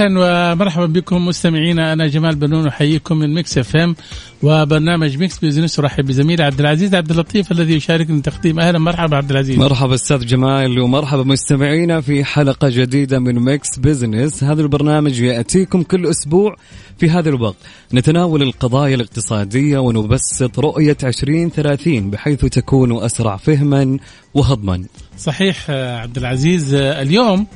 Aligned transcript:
أهلا 0.00 0.52
ومرحبا 0.52 0.86
بكم 0.86 1.26
مستمعينا. 1.26 1.92
أنا 1.92 2.06
جمال 2.06 2.36
بنون 2.36 2.66
أحييكم 2.66 3.18
من 3.18 3.34
Mix 3.34 3.58
FM 3.58 3.96
وبرنامج 4.42 5.16
Mix 5.16 5.38
Business. 5.38 5.78
أرحب 5.78 6.04
بزميلي 6.04 6.44
عبد 6.44 6.60
العزيز 6.60 6.94
عبد 6.94 7.10
اللطيف 7.10 7.52
الذي 7.52 7.74
يشاركني 7.74 8.20
تقديم. 8.20 8.60
أهلا 8.60 8.78
مرحبا 8.78 9.16
عبد 9.16 9.30
العزيز. 9.30 9.58
مرحبا 9.58 9.94
أستاذ 9.94 10.26
جمال 10.26 10.80
ومرحبا 10.80 11.22
مستمعينا 11.22 12.00
في 12.00 12.24
حلقة 12.24 12.68
جديدة 12.68 13.18
من 13.18 13.34
Mix 13.34 13.78
Business. 13.78 14.44
هذا 14.44 14.62
البرنامج 14.62 15.20
يأتيكم 15.20 15.82
كل 15.82 16.06
أسبوع 16.06 16.56
في 16.98 17.10
هذا 17.10 17.28
الوقت. 17.28 17.56
نتناول 17.94 18.42
القضايا 18.42 18.94
الاقتصادية 18.94 19.78
ونبسط 19.78 20.58
رؤية 20.58 20.96
2030 21.04 22.10
بحيث 22.10 22.40
تكون 22.40 23.04
أسرع 23.04 23.36
فهما 23.36 23.98
وهضما. 24.34 24.84
صحيح 25.18 25.70
عبد 25.70 26.18
العزيز 26.18 26.74
اليوم 26.74 27.46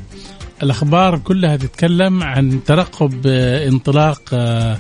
الأخبار 0.65 1.19
كلها 1.19 1.57
تتكلم 1.57 2.23
عن 2.23 2.65
ترقب 2.65 3.27
آه، 3.27 3.69
انطلاق 3.69 4.23
آه، 4.33 4.79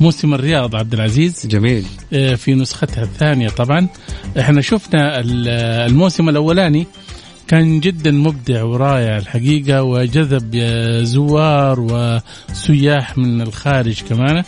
موسم 0.00 0.34
الرياض 0.34 0.76
عبد 0.76 0.94
العزيز. 0.94 1.46
جميل. 1.46 1.86
آه، 2.12 2.34
في 2.34 2.54
نسختها 2.54 3.04
الثانية 3.04 3.48
طبعا. 3.48 3.88
إحنا 4.38 4.60
شفنا 4.60 5.20
الموسم 5.86 6.28
الأولاني 6.28 6.86
كان 7.48 7.80
جدا 7.80 8.10
مبدع 8.10 8.62
ورائع 8.62 9.18
الحقيقة 9.18 9.82
وجذب 9.82 10.56
زوار 11.02 11.80
وسياح 11.80 13.18
من 13.18 13.40
الخارج 13.40 14.02
كمان. 14.02 14.42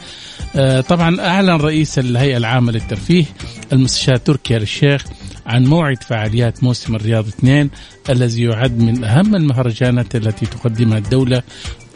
طبعا 0.89 1.21
أعلن 1.21 1.51
رئيس 1.51 1.99
الهيئة 1.99 2.37
العامة 2.37 2.73
للترفيه 2.73 3.25
المستشار 3.73 4.17
تركي 4.17 4.57
الشيخ 4.57 5.05
عن 5.47 5.65
موعد 5.65 6.03
فعاليات 6.03 6.65
موسم 6.65 6.95
الرياض 6.95 7.27
اثنين 7.27 7.71
الذي 8.11 8.43
يعد 8.43 8.79
من 8.79 9.05
أهم 9.05 9.35
المهرجانات 9.35 10.17
التي 10.17 10.47
تقدمها 10.47 10.99
الدولة 10.99 11.43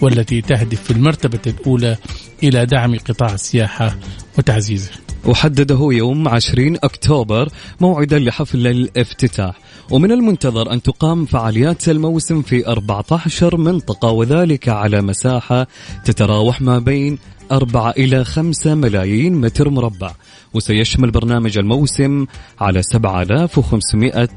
والتي 0.01 0.41
تهدف 0.41 0.83
في 0.83 0.91
المرتبة 0.91 1.41
الأولى 1.47 1.97
إلى 2.43 2.67
دعم 2.67 2.99
قطاع 2.99 3.35
السياحة 3.35 3.97
وتعزيزه. 4.39 4.91
وحدده 5.25 5.89
يوم 5.93 6.29
20 6.29 6.77
أكتوبر 6.77 7.49
موعدا 7.81 8.19
لحفل 8.19 8.67
الافتتاح. 8.67 9.59
ومن 9.91 10.13
المنتظر 10.13 10.73
أن 10.73 10.83
تقام 10.83 11.25
فعاليات 11.25 11.89
الموسم 11.89 12.43
في 12.43 12.67
14 12.67 13.57
منطقة 13.57 14.11
وذلك 14.11 14.69
على 14.69 15.03
مساحة 15.03 15.67
تتراوح 16.05 16.61
ما 16.61 16.79
بين 16.79 17.19
4 17.53 17.91
إلى 17.91 18.25
5 18.25 18.75
ملايين 18.75 19.35
متر 19.35 19.71
مربع. 19.71 20.13
وسيشمل 20.55 21.11
برنامج 21.11 21.59
الموسم 21.59 22.27
على 22.61 22.83
7500 22.83 24.29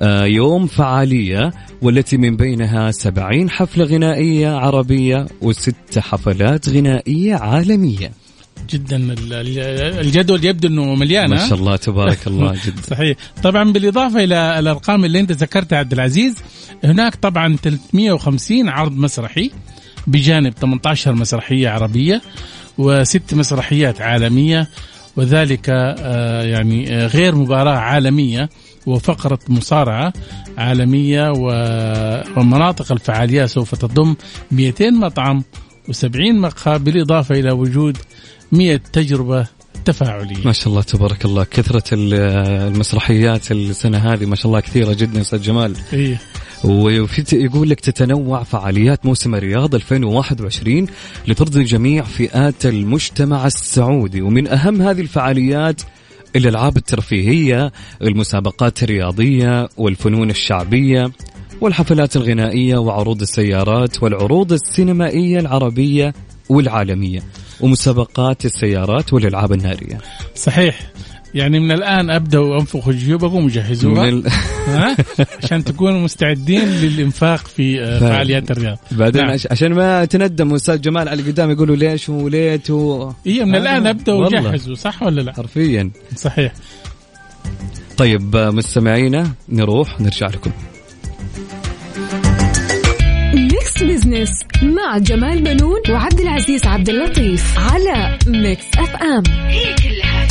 آه، 0.00 0.24
يوم 0.24 0.66
فعالية 0.66 1.52
والتي 1.82 2.16
من 2.16 2.36
بينها 2.36 2.90
70 2.90 3.50
حفلة 3.50 3.84
غنائية 3.84 4.48
عربية 4.48 5.26
وست 5.40 5.98
حفلات 5.98 6.68
غنائية 6.68 7.34
عالمية. 7.34 8.21
جدا 8.70 9.14
الجدول 10.00 10.44
يبدو 10.44 10.68
إنه 10.68 10.94
مليان 10.94 11.30
ما 11.30 11.48
شاء 11.48 11.58
الله 11.58 11.76
تبارك 11.76 12.26
الله 12.26 12.52
جدا. 12.66 12.82
صحيح. 12.90 13.16
طبعا 13.42 13.72
بالإضافة 13.72 14.24
إلى 14.24 14.58
الأرقام 14.58 15.04
اللي 15.04 15.20
أنت 15.20 15.32
ذكرتها 15.32 15.78
عبد 15.78 15.92
العزيز 15.92 16.34
هناك 16.84 17.14
طبعا 17.14 17.56
350 17.56 18.68
عرض 18.68 18.92
مسرحي 18.96 19.50
بجانب 20.06 20.52
18 20.52 21.12
مسرحية 21.12 21.68
عربية 21.68 22.22
وست 22.78 23.34
مسرحيات 23.34 24.00
عالمية 24.00 24.68
وذلك 25.16 25.66
آه، 25.68 26.42
يعني 26.42 26.96
آه، 26.96 27.06
غير 27.06 27.34
مباراة 27.34 27.76
عالمية 27.76 28.48
وفقرة 28.86 29.38
مصارعة 29.48 30.12
عالمية 30.58 31.32
ومناطق 32.36 32.92
الفعاليات 32.92 33.48
سوف 33.48 33.74
تضم 33.74 34.14
200 34.52 34.90
مطعم 34.90 35.42
و70 35.92 36.16
مقهى 36.34 36.78
بالإضافة 36.78 37.34
إلى 37.34 37.52
وجود 37.52 37.98
100 38.52 38.76
تجربة 38.76 39.46
تفاعلية. 39.84 40.44
ما 40.44 40.52
شاء 40.52 40.68
الله 40.68 40.82
تبارك 40.82 41.24
الله. 41.24 41.44
كثرة 41.44 41.84
المسرحيات 41.92 43.52
السنة 43.52 43.98
هذه 43.98 44.26
ما 44.26 44.36
شاء 44.36 44.46
الله 44.46 44.60
كثيرة 44.60 44.92
جدا 44.92 45.20
أستاذ 45.20 45.40
جمال. 45.42 45.76
إيه 45.92 46.20
وفي 46.64 47.24
يقول 47.32 47.70
لك 47.70 47.80
تتنوع 47.80 48.42
فعاليات 48.42 49.06
موسم 49.06 49.34
الرياض 49.34 49.74
2021 49.74 50.86
لترضي 51.28 51.64
جميع 51.64 52.02
فئات 52.02 52.66
المجتمع 52.66 53.46
السعودي. 53.46 54.22
ومن 54.22 54.48
أهم 54.48 54.82
هذه 54.82 55.00
الفعاليات 55.00 55.82
الألعاب 56.36 56.76
الترفيهية 56.76 57.72
المسابقات 58.02 58.82
الرياضية 58.82 59.68
والفنون 59.76 60.30
الشعبية 60.30 61.12
والحفلات 61.60 62.16
الغنائية 62.16 62.76
وعروض 62.76 63.20
السيارات 63.20 64.02
والعروض 64.02 64.52
السينمائية 64.52 65.40
العربية 65.40 66.14
والعالمية. 66.48 67.20
ومسابقات 67.62 68.44
السيارات 68.44 69.12
والألعاب 69.12 69.52
النارية. 69.52 69.98
صحيح. 70.34 70.80
يعني 71.34 71.60
من 71.60 71.72
الآن 71.72 72.10
أبدأوا 72.10 72.60
أنفخوا 72.60 72.92
جيوبكم 72.92 73.44
وجهزوها 73.44 74.08
ال... 74.08 74.22
ها؟ 74.66 74.96
عشان 75.42 75.64
تكونوا 75.64 76.00
مستعدين 76.00 76.68
للإنفاق 76.68 77.46
في 77.46 77.80
آه، 77.80 78.00
فعاليات 78.00 78.50
الرياض. 78.50 78.78
بعدين 78.90 79.22
نعم. 79.22 79.36
عشان 79.50 79.72
ما 79.72 80.04
تندموا 80.04 80.56
أستاذ 80.56 80.80
جمال 80.80 81.08
على 81.08 81.22
قدام 81.22 81.50
يقولوا 81.50 81.76
ليش 81.76 82.08
وليت 82.08 82.70
و... 82.70 83.10
اي 83.26 83.44
من 83.44 83.54
الآن 83.56 83.86
أبدأوا 83.86 84.28
جهزوا 84.28 84.74
صح 84.74 85.02
ولا 85.02 85.20
لا؟ 85.20 85.32
حرفيا. 85.32 85.90
صحيح. 86.16 86.52
طيب 87.96 88.36
آه، 88.36 88.50
مستمعينا 88.50 89.32
نروح 89.48 90.00
نرجع 90.00 90.26
لكم. 90.26 90.50
Business 94.12 94.40
مع 94.62 94.98
جمال 94.98 95.42
بنون 95.42 95.80
وعبد 95.90 96.20
العزيز 96.20 96.66
عبد 96.66 96.88
اللطيف 96.88 97.58
على 97.58 98.18
Mix 98.26 98.64
FM 98.78 99.22
هي 99.46 99.74
كلها 99.74 100.21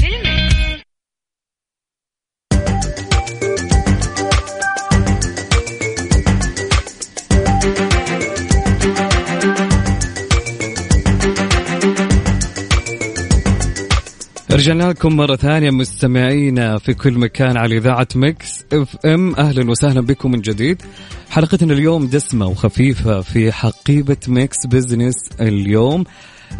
رجعنا 14.53 14.83
لكم 14.83 15.15
مرة 15.15 15.35
ثانية 15.35 15.71
مستمعينا 15.71 16.77
في 16.77 16.93
كل 16.93 17.13
مكان 17.13 17.57
على 17.57 17.77
إذاعة 17.77 18.07
Mix 18.15 18.65
FM. 18.73 19.35
أهلا 19.35 19.69
وسهلا 19.71 20.01
بكم 20.01 20.31
من 20.31 20.41
جديد. 20.41 20.81
حلقتنا 21.29 21.73
اليوم 21.73 22.07
دسمة 22.07 22.47
وخفيفة 22.47 23.21
في 23.21 23.51
حقيبة 23.51 24.17
Mix 24.27 24.67
Business 24.67 25.15
اليوم. 25.41 26.03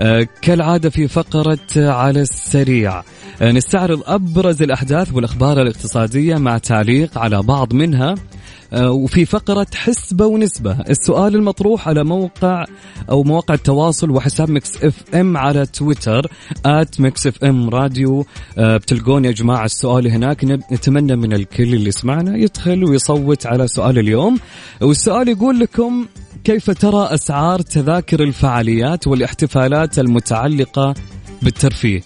آه 0.01 0.27
كالعادة 0.41 0.89
في 0.89 1.07
فقرة 1.07 1.59
على 1.77 2.21
السريع. 2.21 3.03
آه 3.41 3.51
نستعرض 3.51 4.03
أبرز 4.05 4.61
الأحداث 4.61 5.13
والأخبار 5.13 5.61
الاقتصادية 5.61 6.35
مع 6.35 6.57
تعليق 6.57 7.17
على 7.17 7.41
بعض 7.41 7.73
منها. 7.73 8.15
وفي 8.73 9.25
فقرة 9.25 9.67
حسبة 9.75 10.25
ونسبة. 10.25 10.77
السؤال 10.89 11.35
المطروح 11.35 11.87
على 11.87 12.03
موقع 12.03 12.65
أو 13.09 13.23
مواقع 13.23 13.53
التواصل 13.53 14.09
وحساب 14.09 14.49
Mix 14.49 14.83
FM 14.83 15.37
على 15.37 15.65
تويتر 15.65 16.31
at 16.65 17.01
Mix 17.01 17.27
FM 17.27 17.69
Radio. 17.69 18.25
آه، 18.57 18.77
بتلقون 18.77 19.25
يا 19.25 19.31
جماعة 19.31 19.65
السؤال 19.65 20.07
هناك. 20.07 20.43
نتمنى 20.43 21.15
من 21.15 21.33
الكل 21.33 21.73
اللي 21.73 21.87
يسمعنا 21.87 22.37
يدخل 22.37 22.83
ويصوت 22.83 23.45
على 23.45 23.67
سؤال 23.67 23.99
اليوم. 23.99 24.37
والسؤال 24.81 25.27
يقول 25.27 25.59
لكم 25.59 26.05
كيف 26.43 26.71
ترى 26.71 27.07
أسعار 27.13 27.61
تذاكر 27.61 28.23
الفعاليات 28.23 29.07
والاحتفالات 29.07 29.99
المتعلقة 29.99 30.93
بالترفيه؟ 31.41 32.01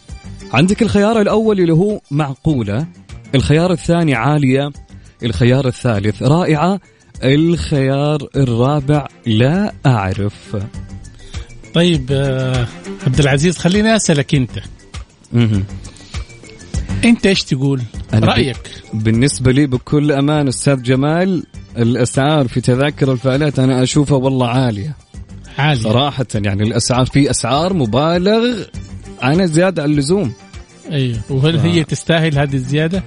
عندك 0.54 0.82
الخيار 0.82 1.22
الأول 1.22 1.60
اللي 1.60 1.74
هو 1.74 2.00
معقولة 2.12 2.88
الخيار 3.36 3.72
الثاني 3.72 4.16
عالية 4.16 4.72
الخيار 5.24 5.68
الثالث. 5.68 6.24
رائعة. 6.24 6.80
الخيار 7.24 8.28
الرابع. 8.36 9.08
لا 9.26 9.74
أعرف. 9.86 10.58
طيب 11.74 12.08
آه 12.12 12.68
عبد 13.08 13.20
العزيز 13.20 13.58
خليني 13.58 13.96
أسألك 13.96 14.36
أنت. 14.36 14.52
أنت 17.06 17.26
إيش 17.26 17.44
تقول؟ 17.44 17.82
أنا 18.14 18.26
رأيك. 18.26 18.58
بالنسبة 18.94 19.52
لي 19.52 19.68
بكل 19.68 20.12
أمان 20.12 20.48
أستاذ 20.48 20.82
جمال 20.82 21.44
الأسعار 21.78 22.48
في 22.48 22.62
تذاكر 22.62 23.12
الفعاليات 23.12 23.60
أنا 23.60 23.84
أشوفها 23.84 24.18
والله 24.18 24.48
عالية. 24.48 24.96
عالية. 25.58 25.82
صراحة 25.82 26.26
يعني 26.36 26.64
الأسعار 26.64 27.06
في 27.06 27.30
أسعار 27.30 27.74
مبالغ 27.74 28.64
عنها 29.22 29.46
زيادة 29.46 29.84
عن 29.84 29.92
اللزوم. 29.92 30.34
أيوه. 30.92 31.20
وهل 31.30 31.58
هي 31.60 31.84
تستاهل 31.84 32.40
هذه 32.40 32.56
الزيادة؟ 32.56 33.04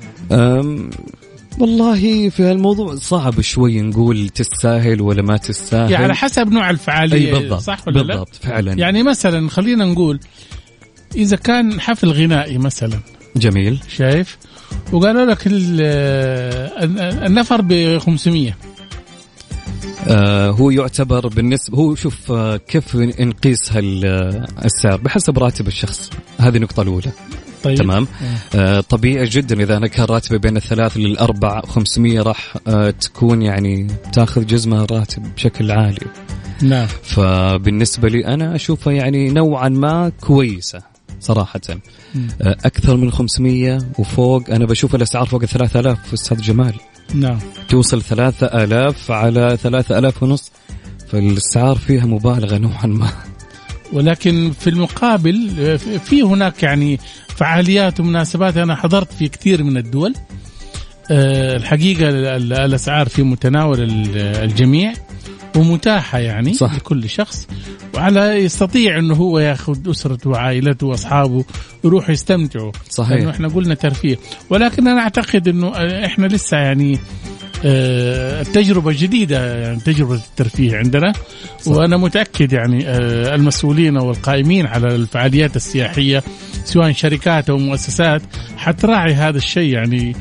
والله 1.61 2.29
في 2.29 2.43
هالموضوع 2.43 2.95
صعب 2.95 3.41
شوي 3.41 3.81
نقول 3.81 4.29
تستاهل 4.29 5.01
ولا 5.01 5.23
ما 5.23 5.37
تستاهل. 5.37 5.91
يعني 5.91 6.05
على 6.05 6.15
حسب 6.15 6.53
نوع 6.53 6.71
الفعالية 6.71 7.37
أي 7.37 7.41
بالضبط 7.41 7.61
صح 7.61 7.89
ولا 7.89 8.03
بالضبط 8.03 8.35
لا؟ 8.45 8.51
فعلا. 8.51 8.73
يعني 8.73 9.03
مثلا 9.03 9.51
خلينا 9.51 9.85
نقول 9.85 10.21
إذا 11.17 11.37
كان 11.37 11.81
حفل 11.81 12.09
غنائي 12.09 12.59
مثلا 12.59 13.01
جميل. 13.37 13.79
شايف؟ 13.97 14.39
وقالوا 14.93 15.25
لك 15.25 15.39
النفر 17.27 17.61
ب 17.61 17.99
500 17.99 18.57
آه 20.09 20.51
هو 20.51 20.71
يعتبر 20.71 21.29
بالنسبة 21.29 21.79
هو 21.79 21.95
شوف 21.95 22.33
آه 22.33 22.57
كيف 22.57 22.97
نقيس 22.97 23.73
السعر؟ 23.77 24.97
بحسب 24.97 25.39
راتب 25.39 25.67
الشخص. 25.67 26.11
هذه 26.39 26.57
النقطة 26.57 26.83
الأولى. 26.83 27.11
طيب. 27.63 27.79
تمام. 27.79 28.07
آه. 28.55 28.81
طبيعي 28.81 29.25
جدا 29.25 29.61
إذا 29.63 29.77
أنا 29.77 29.87
كان 29.87 30.05
راتبي 30.05 30.39
بين 30.39 30.57
الثلاث 30.57 30.97
للاربع 30.97 31.61
500 31.61 32.23
راح 32.23 32.57
آه 32.67 32.91
تكون 32.91 33.43
يعني 33.43 33.87
تاخذ 34.13 34.47
جزء 34.47 34.71
من 34.71 34.81
الراتب 34.81 35.23
بشكل 35.37 35.71
عالي. 35.71 36.07
نعم. 36.63 36.87
فبالنسبة 37.03 38.09
لي 38.09 38.27
أنا 38.27 38.55
اشوفها 38.55 38.93
يعني 38.93 39.31
نوعا 39.31 39.69
ما 39.69 40.13
كويسة 40.21 40.83
صراحة. 41.21 41.61
آه 41.69 42.57
أكثر 42.65 42.97
من 42.97 43.13
500 43.13 43.79
وفوق 43.99 44.51
أنا 44.51 44.67
بشوف 44.67 44.95
الأسعار 44.95 45.27
فوق 45.27 45.43
ال 45.43 45.49
3000 45.49 46.13
أستاذ 46.13 46.41
جمال. 46.41 46.75
نعم. 47.15 47.39
توصل 47.69 48.03
3000 48.03 49.11
على 49.11 49.59
3000 49.63 50.23
ونص 50.23 50.53
فالأسعار 51.09 51.77
فيها 51.77 52.07
مبالغة 52.07 52.59
نوعا 52.59 52.87
ما. 52.87 53.11
ولكن 53.93 54.53
في 54.61 54.71
المقابل 54.71 55.79
في 56.05 56.23
هناك 56.23 56.63
يعني 56.63 56.99
فعاليات 57.37 58.01
ومناسبات 58.01 58.57
أنا 58.57 58.75
حضرت 58.77 59.13
في 59.13 59.29
كثير 59.29 59.65
من 59.65 59.77
الدول. 59.77 60.15
آه، 61.11 61.57
الحقيقة 61.57 62.09
الأسعار 62.37 63.09
في 63.09 63.23
متناول 63.23 63.81
الجميع 64.17 64.93
ومتاحة 65.57 66.19
يعني 66.19 66.55
صح. 66.55 66.75
لكل 66.75 67.09
شخص 67.09 67.49
وعلى 67.95 68.21
يستطيع 68.21 68.99
إنه 68.99 69.15
هو 69.15 69.39
ياخذ 69.39 69.91
أسرته 69.91 70.31
وعائلته 70.31 70.87
وأصحابه 70.87 71.45
يروحوا 71.85 72.11
يستمتعوا. 72.11 72.73
صحيح. 72.91 73.17
لأنه 73.19 73.31
إحنا 73.31 73.49
قلنا 73.49 73.75
ترفيه. 73.75 74.17
ولكن 74.51 74.89
أنا 74.89 75.01
أعتقد 75.01 75.49
إنه 75.49 75.69
إحنا 76.05 76.27
لسه 76.27 76.57
يعني 76.57 76.99
التجربة 77.65 78.93
جديدة 78.93 79.57
يعني 79.57 79.81
تجربة 79.81 80.15
الترفيه 80.15 80.77
عندنا 80.77 81.13
صح. 81.61 81.73
وأنا 81.73 81.97
متأكد 81.97 82.53
يعني 82.53 82.89
آه، 82.89 83.35
المسؤولين 83.35 83.97
والقائمين 83.97 84.67
على 84.67 84.95
الفعاليات 84.95 85.57
السياحية 85.57 86.23
سواء 86.65 86.93
شركات 86.93 87.51
أو 87.51 87.59
مؤسسات 87.59 88.23
حتراعي 88.57 89.15
هذا 89.15 89.39
الشيء 89.39 89.73
يعني 89.73 90.17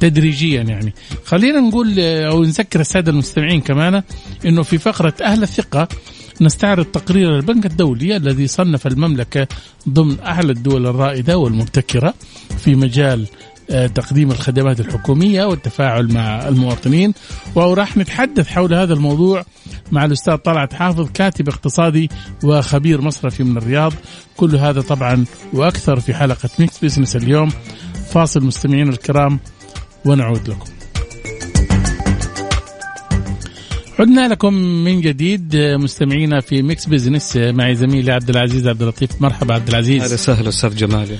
تدريجيا 0.00 0.62
يعني 0.62 0.94
خلينا 1.24 1.60
نقول 1.60 1.94
آه، 1.98 2.30
أو 2.30 2.42
نذكر 2.42 2.80
السادة 2.80 3.12
المستمعين 3.12 3.60
كمان 3.60 4.02
أنه 4.46 4.62
في 4.62 4.78
فقرة 4.78 5.14
أهل 5.22 5.42
الثقة 5.42 5.88
نستعرض 6.40 6.84
تقرير 6.84 7.36
البنك 7.36 7.66
الدولي 7.66 8.16
الذي 8.16 8.46
صنف 8.46 8.86
المملكة 8.86 9.46
ضمن 9.88 10.20
أعلى 10.20 10.52
الدول 10.52 10.86
الرائدة 10.86 11.38
والمبتكرة 11.38 12.14
في 12.58 12.74
مجال 12.74 13.20
آه، 13.22 13.49
تقديم 13.94 14.30
الخدمات 14.30 14.80
الحكومية 14.80 15.44
والتفاعل 15.44 16.12
مع 16.12 16.48
المواطنين. 16.48 17.14
وراح 17.54 17.96
نتحدث 17.96 18.48
حول 18.48 18.74
هذا 18.74 18.94
الموضوع 18.94 19.44
مع 19.92 20.04
الأستاذ 20.04 20.36
طلعت 20.36 20.74
حافظ 20.74 21.08
كاتب 21.14 21.48
اقتصادي 21.48 22.10
وخبير 22.44 23.00
مصرفي 23.00 23.44
من 23.44 23.56
الرياض. 23.56 23.92
كل 24.36 24.56
هذا 24.56 24.80
طبعا 24.80 25.24
وأكثر 25.52 26.00
في 26.00 26.14
حلقة 26.14 26.48
Mix 26.58 26.78
Business 26.78 27.16
اليوم. 27.16 27.50
فاصل 28.10 28.44
مستمعين 28.44 28.88
الكرام 28.88 29.40
ونعود 30.04 30.48
لكم. 30.48 30.70
عدنا 33.98 34.28
لكم 34.28 34.54
من 34.54 35.00
جديد 35.00 35.56
مستمعينا 35.56 36.40
في 36.40 36.62
Mix 36.62 36.86
Business 36.86 37.36
معي 37.36 37.74
زميلي 37.74 38.12
عبد 38.12 38.30
العزيز 38.30 38.68
عبد 38.68 38.82
اللطيف. 38.82 39.22
مرحبا 39.22 39.54
عبد 39.54 39.68
العزيز. 39.68 40.02
أهلا 40.02 40.14
وسهلا 40.14 40.48
أستاذ 40.48 40.76
جمال. 40.76 41.16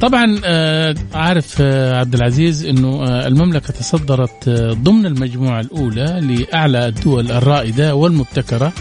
طبعا 0.00 0.40
آه، 0.44 0.94
عارف 1.14 1.56
آه، 1.60 1.98
عبد 1.98 2.14
العزيز 2.14 2.64
إنه 2.64 3.04
آه، 3.04 3.26
المملكة 3.26 3.72
تصدرت 3.72 4.48
ضمن 4.72 5.06
المجموعة 5.06 5.60
الأولى 5.60 6.20
لأعلى 6.22 6.88
الدول 6.88 7.32
الرائدة 7.32 7.94
والمبتكرة 7.94 8.72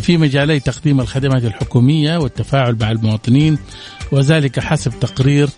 في 0.00 0.16
مجالي 0.16 0.60
تقديم 0.60 1.00
الخدمات 1.00 1.44
الحكومية 1.44 2.16
والتفاعل 2.16 2.76
مع 2.80 2.90
المواطنين 2.90 3.58
وذلك 4.12 4.60
حسب 4.60 4.92
تقرير 5.00 5.48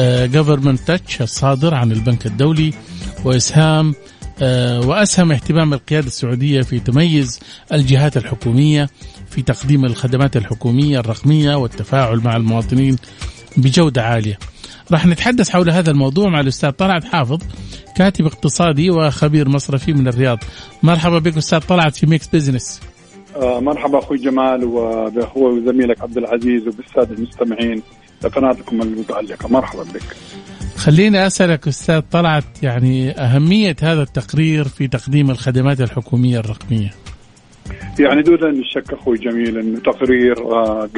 جفرمنت 0.00 0.80
تاتش 0.80 1.22
الصادر 1.22 1.74
عن 1.74 1.92
البنك 1.92 2.26
الدولي 2.26 2.74
وإسهام 3.24 3.94
وأسهم 4.86 5.32
اهتمام 5.32 5.74
القيادة 5.74 6.06
السعودية 6.06 6.62
في 6.62 6.78
تميز 6.80 7.40
الجهات 7.72 8.16
الحكومية 8.16 8.88
في 9.30 9.42
تقديم 9.42 9.84
الخدمات 9.84 10.36
الحكومية 10.36 11.00
الرقمية 11.00 11.54
والتفاعل 11.54 12.16
مع 12.16 12.36
المواطنين. 12.36 12.96
بجودة 13.56 14.02
عالية. 14.02 14.38
راح 14.92 15.06
نتحدث 15.06 15.50
حول 15.50 15.70
هذا 15.70 15.90
الموضوع 15.90 16.28
مع 16.28 16.40
الأستاذ 16.40 16.70
طلعت 16.70 17.04
حافظ 17.04 17.42
كاتب 17.96 18.26
اقتصادي 18.26 18.90
وخبير 18.90 19.48
مصرفي 19.48 19.92
من 19.92 20.08
الرياض. 20.08 20.38
مرحبا 20.82 21.18
بك 21.18 21.36
أستاذ 21.36 21.58
طلعت 21.58 21.96
في 21.96 22.06
Mix 22.06 22.26
Business 22.26 22.80
آه 23.36 23.60
مرحبا 23.60 23.98
أخوي 23.98 24.18
جمال 24.18 24.64
وبأخوي 24.64 25.60
وزميلك 25.60 26.02
عبد 26.02 26.16
العزيز 26.16 26.62
وبالسادة 26.68 27.14
المستمعين 27.14 27.82
لقناتكم 28.24 28.82
المتألقة. 28.82 29.48
مرحبا 29.48 29.82
بك. 29.82 30.16
خليني 30.76 31.26
أسألك 31.26 31.68
أستاذ 31.68 32.00
طلعت 32.00 32.44
يعني 32.62 33.10
أهمية 33.10 33.76
هذا 33.82 34.02
التقرير 34.02 34.68
في 34.68 34.88
تقديم 34.88 35.30
الخدمات 35.30 35.80
الحكومية 35.80 36.38
الرقمية. 36.38 36.94
يعني 37.98 38.22
دون 38.22 38.50
الشك 38.50 38.92
أخوي 38.92 39.18
جمال 39.18 39.58
انه 39.58 39.78
تقرير 39.80 40.38
آه، 40.38 40.88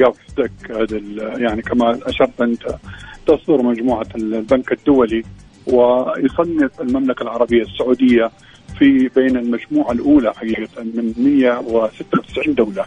هذا 0.69 1.01
يعني 1.37 1.61
كما 1.61 1.99
أشرت 2.03 2.41
أنت 2.41 2.75
تصدر 3.27 3.61
مجموعة 3.61 4.07
البنك 4.15 4.71
الدولي 4.71 5.23
ويصنف 5.67 6.81
المملكة 6.81 7.23
العربية 7.23 7.61
السعودية 7.61 8.31
في 8.79 9.09
بين 9.15 9.37
المجموعة 9.37 9.91
الأولى 9.91 10.33
حقيقة 10.33 10.83
من 10.83 11.13
196 11.17 12.53
دولة. 12.53 12.85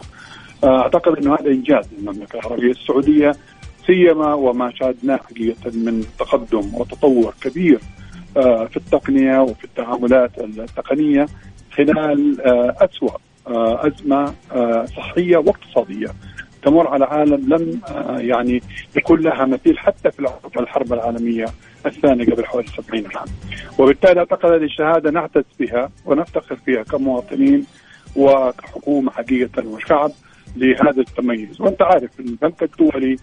آه، 0.63 0.81
أعتقد 0.81 1.17
انه 1.17 1.35
هذا 1.35 1.47
إنجاز 1.47 1.85
للمملكة 1.97 2.39
العربية 2.39 2.71
السعودية 2.71 3.35
سيما 3.87 4.33
وما 4.33 4.71
شاهدناه 4.75 5.17
حقيقة 5.17 5.71
من 5.73 6.05
تقدم 6.19 6.75
وتطور 6.75 7.33
كبير 7.41 7.79
آه، 8.37 8.65
في 8.65 8.77
التقنية 8.77 9.41
وفي 9.41 9.63
التعاملات 9.63 10.31
التقنية 10.39 11.25
خلال 11.71 12.41
أسوأ 12.81 13.17
آه، 13.47 13.87
أزمة 13.87 14.33
آه، 14.51 14.85
صحية 14.85 15.37
واقتصادية 15.37 16.07
تمر 16.63 16.87
على 16.87 17.05
عالم 17.05 17.53
لم 17.53 17.81
آه، 17.89 18.19
يعني 18.19 18.61
يكون 18.95 19.21
لها 19.21 19.45
مثيل 19.45 19.79
حتى 19.79 20.11
في 20.11 20.59
الحرب 20.59 20.93
العالمية 20.93 21.45
الثانية 21.85 22.25
قبل 22.25 22.45
حوالي 22.45 22.67
70 22.67 23.03
عام. 23.15 23.27
وبالتالي 23.79 24.19
أعتقد 24.19 24.51
هذه 24.51 24.63
الشهادة 24.63 25.11
نعتز 25.11 25.43
بها 25.59 25.89
ونفتخر 26.05 26.55
فيها 26.55 26.83
كمواطنين 26.83 27.65
وكحكومة 28.15 29.11
حقيقة 29.11 29.67
وشعب 29.67 30.11
لهذا 30.55 31.01
التميز، 31.01 31.61
وأنت 31.61 31.81
عارف 31.81 32.19
البنك 32.19 32.63
الدولي 32.63 33.17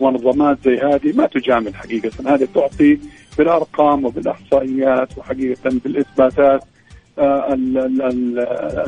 ومنظمات 0.00 0.58
زي 0.64 0.78
هذه 0.78 1.12
ما 1.16 1.26
تجامل 1.26 1.74
حقيقة، 1.74 2.34
هذه 2.34 2.48
تعطي 2.54 2.98
بالأرقام 3.38 4.04
وبالإحصائيات 4.04 5.18
وحقيقة 5.18 5.70
بالإثباتات 5.84 6.62
آه، 6.62 6.77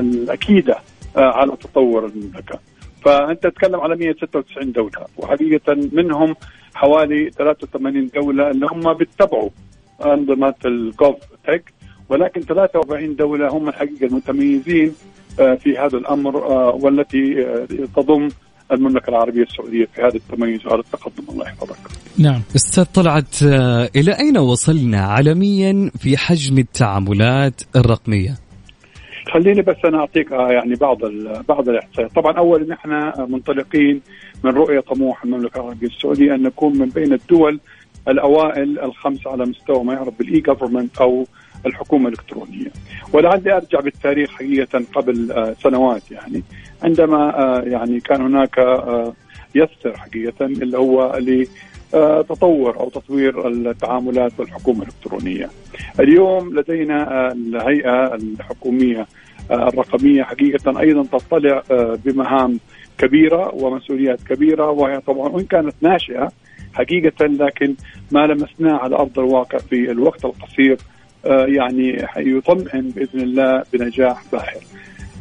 الأكيدة 0.00 0.76
آه، 1.16 1.20
على 1.20 1.52
تطور 1.56 2.06
المملكة. 2.06 2.58
فأنت 3.04 3.42
تتكلم 3.42 3.80
على 3.80 3.96
196 3.96 4.72
دولة 4.72 5.06
وحقيقة 5.16 5.74
منهم 5.92 6.36
حوالي 6.74 7.30
83 7.30 8.10
دولة 8.14 8.50
اللي 8.50 8.66
هم 8.66 8.92
بيتبعوا 8.94 9.50
أنظمة 10.04 10.54
الجوف 10.64 11.16
تك 11.46 11.72
ولكن 12.08 12.40
43 12.40 13.16
دولة 13.16 13.48
هم 13.48 13.68
الحقيقة 13.68 14.06
المتميزين 14.06 14.94
آه، 15.40 15.54
في 15.54 15.78
هذا 15.78 15.98
الأمر 15.98 16.36
والتي 16.84 17.44
تضم 17.96 18.28
المملكة 18.72 19.10
العربية 19.10 19.42
السعودية 19.42 19.84
في 19.94 20.02
هذا 20.02 20.16
التميز 20.16 20.66
وهذا 20.66 20.80
التقدم 20.80 21.24
الله 21.28 21.46
يحفظك. 21.46 21.76
نعم. 22.18 22.42
أستاذ 22.56 22.84
طلعت 22.84 23.42
آه، 23.42 23.88
إلى 23.96 24.18
أين 24.18 24.38
وصلنا 24.38 25.00
عالميا 25.00 25.90
في 25.98 26.16
حجم 26.16 26.58
التعاملات 26.58 27.62
الرقمية؟ 27.76 28.34
خليني 29.32 29.62
بس 29.62 29.76
أنا 29.84 29.98
أعطيك 29.98 30.32
آه، 30.32 30.50
يعني 30.50 30.74
بعض 30.74 30.98
بعض 31.48 31.68
الإحصائيات، 31.68 32.12
طبعا 32.12 32.32
اول 32.38 32.68
نحن 32.68 33.12
منطلقين 33.32 34.00
من 34.44 34.50
رؤية 34.50 34.80
طموح 34.80 35.24
المملكة 35.24 35.60
العربية 35.60 35.86
السعودية 35.86 36.34
أن 36.34 36.42
نكون 36.42 36.78
من 36.78 36.88
بين 36.88 37.12
الدول 37.12 37.60
الأوائل 38.08 38.80
الخمس 38.80 39.26
على 39.26 39.44
مستوى 39.44 39.84
ما 39.84 39.92
يعرف 39.94 40.18
بالاي 40.18 40.40
جفرمنت 40.40 40.98
أو 40.98 41.26
الحكومة 41.66 42.08
الإلكترونية. 42.08 42.70
ولعلي 43.12 43.56
أرجع 43.56 43.80
بالتاريخ 43.80 44.30
حقيقة 44.30 44.82
قبل 44.94 45.32
آه، 45.32 45.56
سنوات 45.62 46.10
يعني. 46.10 46.42
عندما 46.82 47.38
آه، 47.38 47.60
يعني 47.60 48.00
كان 48.00 48.20
هناك 48.20 48.58
آه، 48.58 49.12
يسر 49.54 49.96
حقيقة 49.96 50.46
اللي 50.46 50.78
هو 50.78 51.18
لتطور 51.18 52.80
أو 52.80 52.88
تطوير 52.90 53.48
التعاملات 53.48 54.32
والحكومة 54.38 54.82
الإلكترونية. 54.82 55.50
اليوم 56.00 56.58
لدينا 56.58 57.32
الهيئة 57.32 58.14
الحكومية 58.14 59.06
الرقمية 59.50 60.22
حقيقة 60.22 60.80
أيضا 60.80 61.18
تطلع 61.18 61.62
بمهام 62.04 62.58
كبيرة 62.98 63.54
ومسؤوليات 63.54 64.22
كبيرة. 64.22 64.70
وهي 64.70 65.00
طبعا 65.00 65.28
وإن 65.28 65.44
كانت 65.44 65.74
ناشئة 65.80 66.32
حقيقة 66.74 67.26
لكن 67.26 67.74
ما 68.10 68.26
لمسناه 68.26 68.76
على 68.76 68.96
أرض 68.96 69.18
الواقع 69.18 69.58
في 69.58 69.90
الوقت 69.90 70.24
القصير 70.24 70.78
يعني 71.24 72.06
يطمئن 72.16 72.90
بإذن 72.90 73.20
الله 73.20 73.64
بنجاح 73.72 74.22
باهر. 74.32 74.56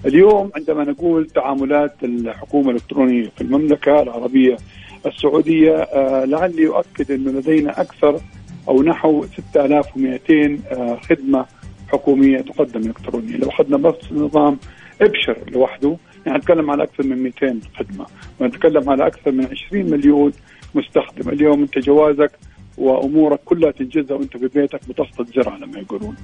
اليوم 0.06 0.52
عندما 0.56 0.84
نقول 0.84 1.28
تعاملات 1.28 1.96
الحكومة 2.04 2.70
الإلكترونية 2.70 3.30
في 3.36 3.42
المملكة 3.42 4.02
العربية 4.02 4.58
السعودية 5.06 5.76
آه 5.76 6.26
لعلي 6.26 6.68
اؤكد 6.68 7.12
إنه 7.12 7.32
لدينا 7.32 7.82
أكثر 7.82 8.20
أو 8.68 8.84
نحو 8.84 9.26
6200 9.26 10.60
آه 10.72 10.96
خدمة 10.96 11.46
حكومية 11.88 12.38
تقدم 12.42 12.90
الكترونيا، 12.90 13.38
لو 13.38 13.50
أخذنا 13.50 13.78
بس 13.78 13.96
نظام 14.12 14.58
إبشر 15.02 15.38
لوحده 15.52 15.98
يعني 16.26 16.38
نتكلم 16.38 16.72
على 16.72 16.84
أكثر 16.84 17.04
من 17.04 17.24
200 17.24 17.60
خدمة، 17.76 18.06
ونتكلم 18.40 18.90
على 18.90 19.08
أكثر 19.08 19.32
من 19.32 19.46
20 19.46 19.90
مليون 19.92 20.32
مستخدم، 20.76 21.30
اليوم 21.30 21.62
أنت 21.62 21.78
جوازك 21.78 22.32
وأمورك 22.80 23.40
كلها 23.46 23.72
تنجزها 23.72 24.18
وأنت 24.18 24.38
في 24.38 24.48
بيتك 24.48 24.80
بتسطة 24.90 25.26
زرع 25.36 25.58
لما 25.58 25.80
يقولون. 25.80 26.16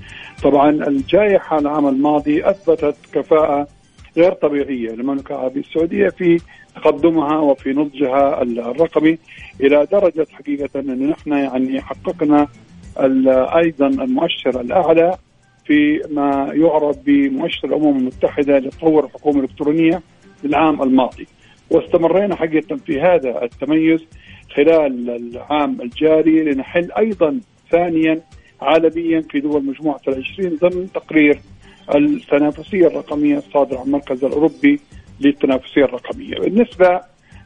طبعا 0.44 0.70
الجائحة 0.70 1.60
العام 1.60 1.88
الماضي 1.88 2.50
أثبتت 2.50 2.96
كفاءة 3.14 3.68
غير 4.18 4.32
طبيعية 4.32 4.90
للمملكة 4.92 5.36
العربية 5.36 5.62
السعودية 5.62 6.10
في 6.10 6.40
تقدمها 6.76 7.38
وفي 7.38 7.74
نضجها 7.74 8.42
الرقمي 8.42 9.18
إلى 9.62 9.88
درجة 9.92 10.28
حقيقة 10.32 10.80
ان 10.80 11.10
نحن 11.10 11.32
يعني 11.32 11.82
حققنا 11.82 12.48
أيضا 13.56 13.88
المؤشر 13.88 14.62
الأعلى 14.62 15.18
في 15.66 16.02
ما 16.12 16.50
يعرف 16.54 16.98
بمؤشر 17.06 17.68
الأمم 17.68 17.98
المتحدة 17.98 18.60
لتطور 18.60 19.06
الحكومة 19.06 19.40
الإلكترونية 19.40 20.02
للعام 20.44 20.84
الماضي 20.84 21.28
واستمرينا 21.70 22.36
حقيقة 22.36 22.76
في 22.76 23.02
هذا 23.02 23.44
التميز 23.44 24.06
خلال 24.56 25.10
العام 25.10 25.82
الجاري 25.82 26.44
لنحل 26.44 26.92
أيضا 26.98 27.40
ثانيا 27.72 28.22
عالميا 28.62 29.22
في 29.22 29.40
دول 29.40 29.66
مجموعة 29.66 30.02
العشرين 30.08 30.58
ضمن 30.62 30.88
تقرير 30.94 31.40
التنافسية 31.96 32.88
الرقمية 32.88 33.38
الصادر 33.38 33.78
عن 33.78 33.86
المركز 33.86 34.24
الأوروبي 34.24 34.80
للتنافسية 35.20 35.86
الرقمية. 35.86 36.36
بالنسبة 36.36 37.02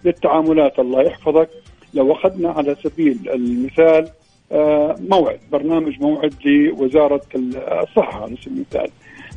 للتعاملات 0.05 0.79
الله 0.79 1.01
يحفظك 1.01 1.49
لو 1.93 2.11
أخذنا 2.13 2.49
على 2.49 2.75
سبيل 2.83 3.17
المثال 3.33 4.09
آه، 4.51 4.95
موعد 5.09 5.39
برنامج 5.51 6.01
موعد 6.01 6.33
لوزارة 6.45 7.21
الصحة 7.35 8.23
على 8.23 8.35
سبيل 8.41 8.53
المثال 8.53 8.89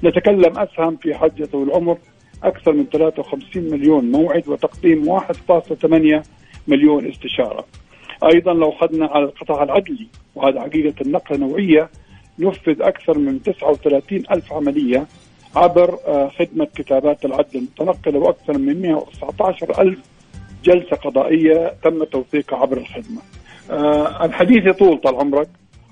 نتكلم 0.05 0.59
أسهم 0.59 0.97
في 0.97 1.14
حجه 1.14 1.49
العمر 1.55 1.99
أكثر 2.43 2.73
من 2.73 2.85
53 2.85 3.62
مليون 3.71 4.11
موعد 4.11 4.49
وتقديم 4.49 5.19
1.8 5.21 6.23
مليون 6.69 7.09
استشارة. 7.09 7.64
أيضا 8.25 8.52
لو 8.52 8.71
اخذنا 8.71 9.07
على 9.07 9.25
القطاع 9.25 9.62
العدلي 9.62 10.07
وهذا 10.35 10.61
حقيقه 10.61 10.95
النقلة 11.00 11.38
نوعيه 11.38 11.90
نفذ 12.38 12.83
أكثر 12.83 13.19
من 13.19 13.42
39 13.42 14.23
ألف 14.31 14.52
عملية 14.52 15.07
عبر 15.57 15.99
آه، 16.07 16.28
خدمة 16.28 16.69
كتابات 16.75 17.25
العدل 17.25 17.59
المتنقلة 17.59 18.19
وأكثر 18.19 18.59
من 18.59 18.83
119 18.83 19.81
ألف 19.83 19.99
جلسة 20.64 20.97
قضائية 20.97 21.75
تم 21.83 22.04
توثيقها 22.04 22.59
عبر 22.59 22.76
الخدمة. 22.76 23.21
آه، 23.71 24.25
الحديث 24.25 24.66
يطول 24.66 24.99
طال 24.99 25.14
عمرك 25.14 25.49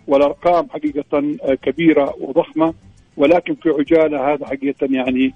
والأرقام 0.06 0.68
حقيقة 0.70 1.36
آه، 1.42 1.54
كبيرة 1.54 2.14
وضخمة 2.20 2.74
ولكن 3.16 3.54
في 3.54 3.68
عجالة 3.68 4.32
هذا 4.34 4.46
حقيقة 4.46 4.88
يعني 4.90 5.34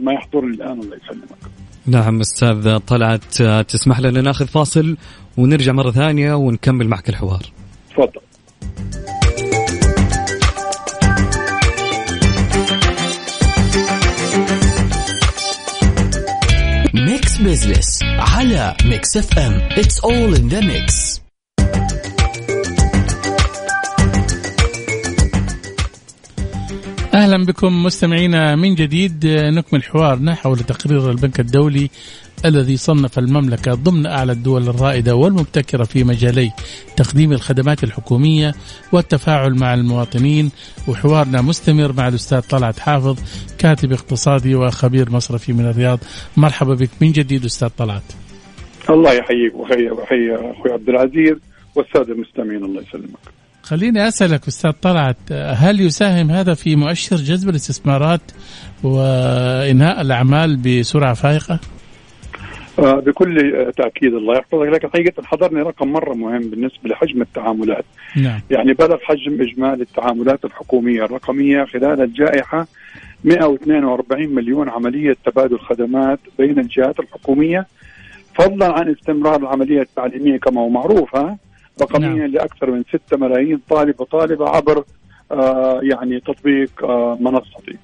ما 0.00 0.12
يحضرني 0.12 0.54
الآن 0.54 0.80
الله 0.80 0.96
يسلمك. 0.96 1.38
نعم 1.88 2.20
أستاذ 2.20 2.78
طلعت 2.78 3.42
تسمح 3.42 4.00
لنا 4.00 4.20
ناخذ 4.20 4.46
فاصل 4.46 4.96
ونرجع 5.36 5.72
مرة 5.72 5.90
ثانية 5.90 6.34
ونكمل 6.34 6.88
معك 6.88 7.08
الحوار. 7.08 7.42
تفضل. 7.90 8.20
Mix 16.94 17.36
Business 17.38 18.02
على 18.02 18.76
Mix 18.84 19.16
FM 19.16 19.52
it's 19.52 20.00
all 20.00 20.34
in 20.34 20.48
the 20.48 20.60
mix 20.60 21.25
أهلا 27.26 27.44
بكم 27.44 27.82
مستمعينا 27.82 28.56
من 28.56 28.74
جديد. 28.74 29.26
نكمل 29.26 29.82
حوارنا 29.82 30.34
حول 30.34 30.58
تقرير 30.58 31.10
البنك 31.10 31.40
الدولي 31.40 31.90
الذي 32.44 32.76
صنف 32.76 33.18
المملكة 33.18 33.74
ضمن 33.74 34.06
أعلى 34.06 34.32
الدول 34.32 34.68
الرائدة 34.68 35.14
والمبتكرة 35.14 35.84
في 35.84 36.04
مجالي 36.04 36.52
تقديم 36.96 37.32
الخدمات 37.32 37.84
الحكومية 37.84 38.54
والتفاعل 38.92 39.54
مع 39.54 39.74
المواطنين. 39.74 40.50
وحوارنا 40.88 41.42
مستمر 41.42 41.92
مع 41.92 42.08
الأستاذ 42.08 42.40
طلعت 42.40 42.78
حافظ 42.78 43.18
كاتب 43.58 43.92
اقتصادي 43.92 44.54
وخبير 44.54 45.10
مصرفي 45.10 45.52
من 45.52 45.66
الرياض. 45.66 45.98
مرحبا 46.36 46.74
بك 46.74 46.90
من 47.00 47.12
جديد 47.12 47.44
أستاذ 47.44 47.68
طلعت. 47.68 48.12
الله 48.90 49.12
يحييك 49.12 49.54
ويحيي 49.54 49.90
ويحيي 49.90 50.34
أخوي 50.34 50.72
عبد 50.72 50.88
العزيز 50.88 51.36
والسادة 51.74 52.12
المستمعين 52.12 52.64
الله 52.64 52.82
يسلمك. 52.82 53.35
خليني 53.66 54.08
أسألك 54.08 54.46
أستاذ 54.48 54.70
طلعت 54.70 55.32
هل 55.32 55.80
يساهم 55.80 56.30
هذا 56.30 56.54
في 56.54 56.76
مؤشر 56.76 57.16
جذب 57.16 57.48
الاستثمارات 57.48 58.20
وإنهاء 58.84 60.00
الأعمال 60.00 60.56
بسرعة 60.56 61.14
فائقة؟ 61.14 61.60
آه، 62.78 63.00
بكل 63.00 63.36
تأكيد 63.76 64.14
الله 64.14 64.36
يحفظك 64.36 64.66
لكن 64.66 64.88
حقيقة 64.88 65.22
حضرني 65.22 65.62
رقم 65.62 65.92
مرة 65.92 66.14
مهم 66.14 66.50
بالنسبة 66.50 66.88
لحجم 66.88 67.22
التعاملات 67.22 67.84
نعم. 68.16 68.40
يعني 68.50 68.72
بلغ 68.72 68.98
حجم 69.02 69.42
إجمالي 69.42 69.82
التعاملات 69.82 70.44
الحكومية 70.44 71.04
الرقمية 71.04 71.64
خلال 71.64 72.00
الجائحة 72.00 72.66
142 73.24 74.34
مليون 74.34 74.68
عملية 74.68 75.16
تبادل 75.24 75.58
خدمات 75.58 76.18
بين 76.38 76.58
الجهات 76.58 77.00
الحكومية 77.00 77.66
فضلا 78.34 78.72
عن 78.72 78.90
استمرار 78.90 79.36
العملية 79.36 79.80
التعليمية 79.80 80.36
كما 80.36 80.60
هو 80.60 80.68
معروف 80.68 81.16
رقميا 81.82 82.08
نعم. 82.08 82.26
لأكثر 82.26 82.70
من 82.70 82.84
6 83.08 83.16
ملايين 83.16 83.60
طالب 83.70 84.00
وطالبة 84.00 84.48
عبر 84.48 84.84
آه 85.32 85.80
يعني 85.82 86.20
تطبيق 86.20 86.84
آه 86.84 87.18
منصتي. 87.20 87.76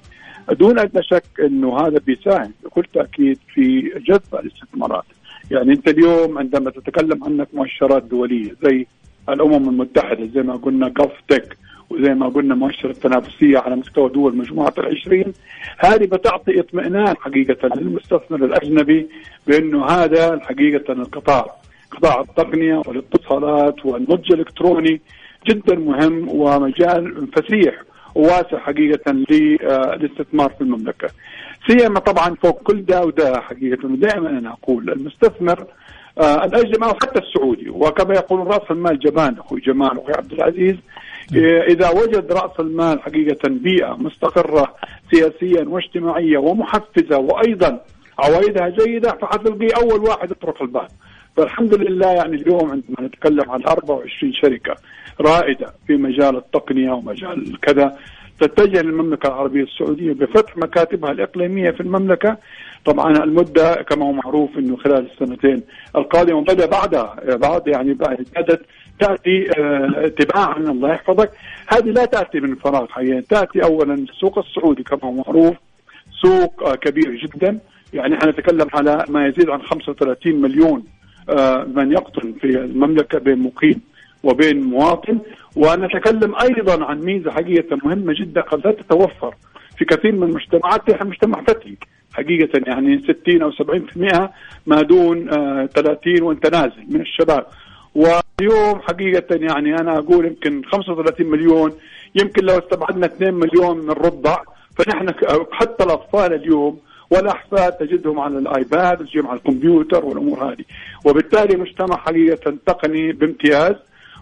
دون 0.51 0.79
ادنى 0.79 1.03
شك 1.03 1.23
إنه 1.39 1.79
هذا 1.79 1.99
بيساهم 1.99 2.51
بكل 2.63 2.83
تأكيد 2.93 3.39
في 3.53 3.81
جذب 4.07 4.21
الاستثمارات. 4.33 5.03
يعني 5.51 5.71
أنت 5.71 5.87
اليوم 5.87 6.37
عندما 6.37 6.69
تتكلم 6.71 7.23
عنك 7.23 7.47
مؤشرات 7.53 8.03
دولية 8.03 8.55
زي 8.63 8.85
الأمم 9.29 9.69
المتحدة 9.69 10.25
زي 10.25 10.41
ما 10.41 10.55
قلنا 10.55 10.89
جلف 10.89 11.13
تك 11.27 11.57
وزي 11.89 12.13
ما 12.13 12.29
قلنا 12.29 12.55
مؤشر 12.55 12.89
التنافسية 12.89 13.57
على 13.57 13.75
مستوى 13.75 14.09
دول 14.09 14.37
مجموعة 14.37 14.73
العشرين 14.77 15.33
هذه 15.77 16.05
بتعطي 16.05 16.59
اطمئنان 16.59 17.15
حقيقة 17.17 17.67
للمستثمر 17.75 18.45
الأجنبي 18.45 19.07
بأنه 19.47 19.85
هذا 19.85 20.39
حقيقة 20.39 20.93
القطاع 20.93 21.55
قطاع 21.97 22.21
التقنية 22.21 22.81
والاتصالات 22.87 23.85
والنضج 23.85 24.31
الإلكتروني 24.33 25.01
جدا 25.49 25.75
مهم 25.75 26.29
ومجال 26.29 27.27
فسيح 27.35 27.83
وواسع 28.15 28.59
حقيقة 28.59 29.11
للاستثمار 29.11 30.49
في 30.49 30.61
المملكة. 30.61 31.07
سيما 31.67 31.99
طبعا 31.99 32.35
فوق 32.43 32.63
كل 32.63 32.85
ده 32.85 33.05
وده 33.05 33.41
حقيقة 33.41 33.87
دائما 33.87 34.29
أنا 34.29 34.49
أقول 34.63 34.89
المستثمر 34.89 35.65
آه 36.17 36.45
الاجنبي 36.45 36.85
أو 36.85 36.93
حتى 36.93 37.19
السعودي 37.19 37.69
وكما 37.69 38.13
يقول 38.13 38.47
رأس 38.47 38.71
المال 38.71 38.99
جبان 38.99 39.35
أخوي 39.39 39.59
جمال 39.61 39.91
أخوي 39.91 40.13
عبد 40.17 40.31
العزيز 40.33 40.75
إذا 41.69 41.89
وجد 41.89 42.31
رأس 42.31 42.59
المال 42.59 43.01
حقيقة 43.01 43.49
بيئة 43.49 43.95
مستقرة 43.99 44.75
سياسيا 45.11 45.65
واجتماعيا 45.67 46.39
ومحفزة 46.39 47.17
وأيضا 47.17 47.81
عوائدها 48.19 48.69
جيدة 48.69 49.11
فحتلقيه 49.21 49.67
أول 49.81 49.99
واحد 50.01 50.31
يطرق 50.31 50.61
الباب. 50.61 50.87
فالحمد 51.37 51.73
لله 51.73 52.11
يعني 52.11 52.35
اليوم 52.35 52.71
عندما 52.71 53.07
نتكلم 53.07 53.51
عن 53.51 53.63
24 53.63 54.33
شركة 54.33 54.75
رائدة 55.21 55.73
في 55.87 55.97
مجال 55.97 56.37
التقنية 56.37 56.91
ومجال 56.91 57.59
كذا 57.61 57.97
تتجه 58.39 58.81
للمملكة 58.81 59.27
العربية 59.27 59.63
السعودية 59.63 60.13
بفتح 60.13 60.57
مكاتبها 60.57 61.11
الإقليمية 61.11 61.71
في 61.71 61.81
المملكة. 61.81 62.37
طبعا 62.85 63.23
المدة 63.23 63.73
كما 63.75 64.05
هو 64.05 64.11
معروف 64.11 64.57
إنه 64.57 64.77
خلال 64.77 65.07
السنتين 65.11 65.61
القادمة 65.95 66.37
وبدا 66.37 66.65
بعدها 66.65 67.15
بعد 67.35 67.67
يعني 67.67 67.93
بعد 67.93 68.25
بدات 68.35 68.61
تأتي 68.99 69.47
آه، 69.59 70.07
تباعا 70.07 70.57
الله 70.57 70.89
يحفظك. 70.89 71.31
هذه 71.67 71.89
لا 71.89 72.05
تأتي 72.05 72.39
من 72.39 72.55
فراغ 72.55 72.87
حقيقة 72.87 73.23
تأتي 73.29 73.63
اولا 73.63 73.93
السوق 73.93 74.37
السعودي 74.39 74.83
كما 74.83 75.03
هو 75.03 75.11
معروف 75.11 75.55
سوق 76.21 76.63
آه، 76.63 76.75
كبير 76.75 77.15
جدا. 77.15 77.59
يعني 77.93 78.15
إحنا 78.15 78.31
نتكلم 78.31 78.67
على 78.73 79.05
ما 79.09 79.27
يزيد 79.27 79.49
عن 79.49 79.61
35 79.61 80.41
مليون 80.41 80.83
من 81.75 81.91
يقطن 81.91 82.33
في 82.41 82.47
المملكة 82.47 83.19
بين 83.19 83.39
مقيم 83.39 83.81
وبين 84.23 84.61
مواطن. 84.61 85.19
ونتكلم 85.55 86.35
أيضا 86.35 86.85
عن 86.85 86.99
ميزة 86.99 87.31
حقيقة 87.31 87.77
مهمة 87.83 88.13
جدا 88.19 88.41
قد 88.41 88.67
لا 88.67 88.71
تتوفر 88.71 89.35
في 89.77 89.85
كثير 89.85 90.11
من 90.11 90.23
المجتمعات 90.23 90.89
إحنا 90.89 91.05
مجتمع 91.05 91.43
فتري 91.43 91.77
حقيقة 92.13 92.61
يعني 92.67 93.03
60 93.23 93.41
أو 93.41 93.51
70% 93.51 94.29
ما 94.67 94.81
دون 94.81 95.29
30 95.67 96.17
آه، 96.17 96.23
وانت 96.23 96.47
نازل 96.47 96.85
من 96.89 97.01
الشباب. 97.01 97.45
واليوم 97.95 98.79
حقيقة 98.79 99.35
يعني 99.35 99.75
أنا 99.75 99.97
أقول 99.97 100.25
يمكن 100.25 100.61
35 100.65 101.27
مليون 101.27 101.71
يمكن 102.15 102.45
لو 102.45 102.57
استبعدنا 102.57 103.05
2 103.05 103.33
مليون 103.33 103.77
من 103.77 103.89
الرضع 103.89 104.37
فنحن 104.77 105.13
حتى 105.51 105.83
الأطفال 105.83 106.33
اليوم 106.33 106.79
والأحفاد 107.11 107.71
تجدهم 107.71 108.19
على 108.19 108.37
الآيباد 108.37 108.97
تجدهم 108.97 109.27
على 109.27 109.37
الكمبيوتر 109.37 110.05
والأمور 110.05 110.43
هذه. 110.51 110.63
وبالتالي 111.05 111.57
مجتمع 111.57 111.97
حقيقة 111.97 112.53
تقني 112.65 113.11
بامتياز. 113.11 113.75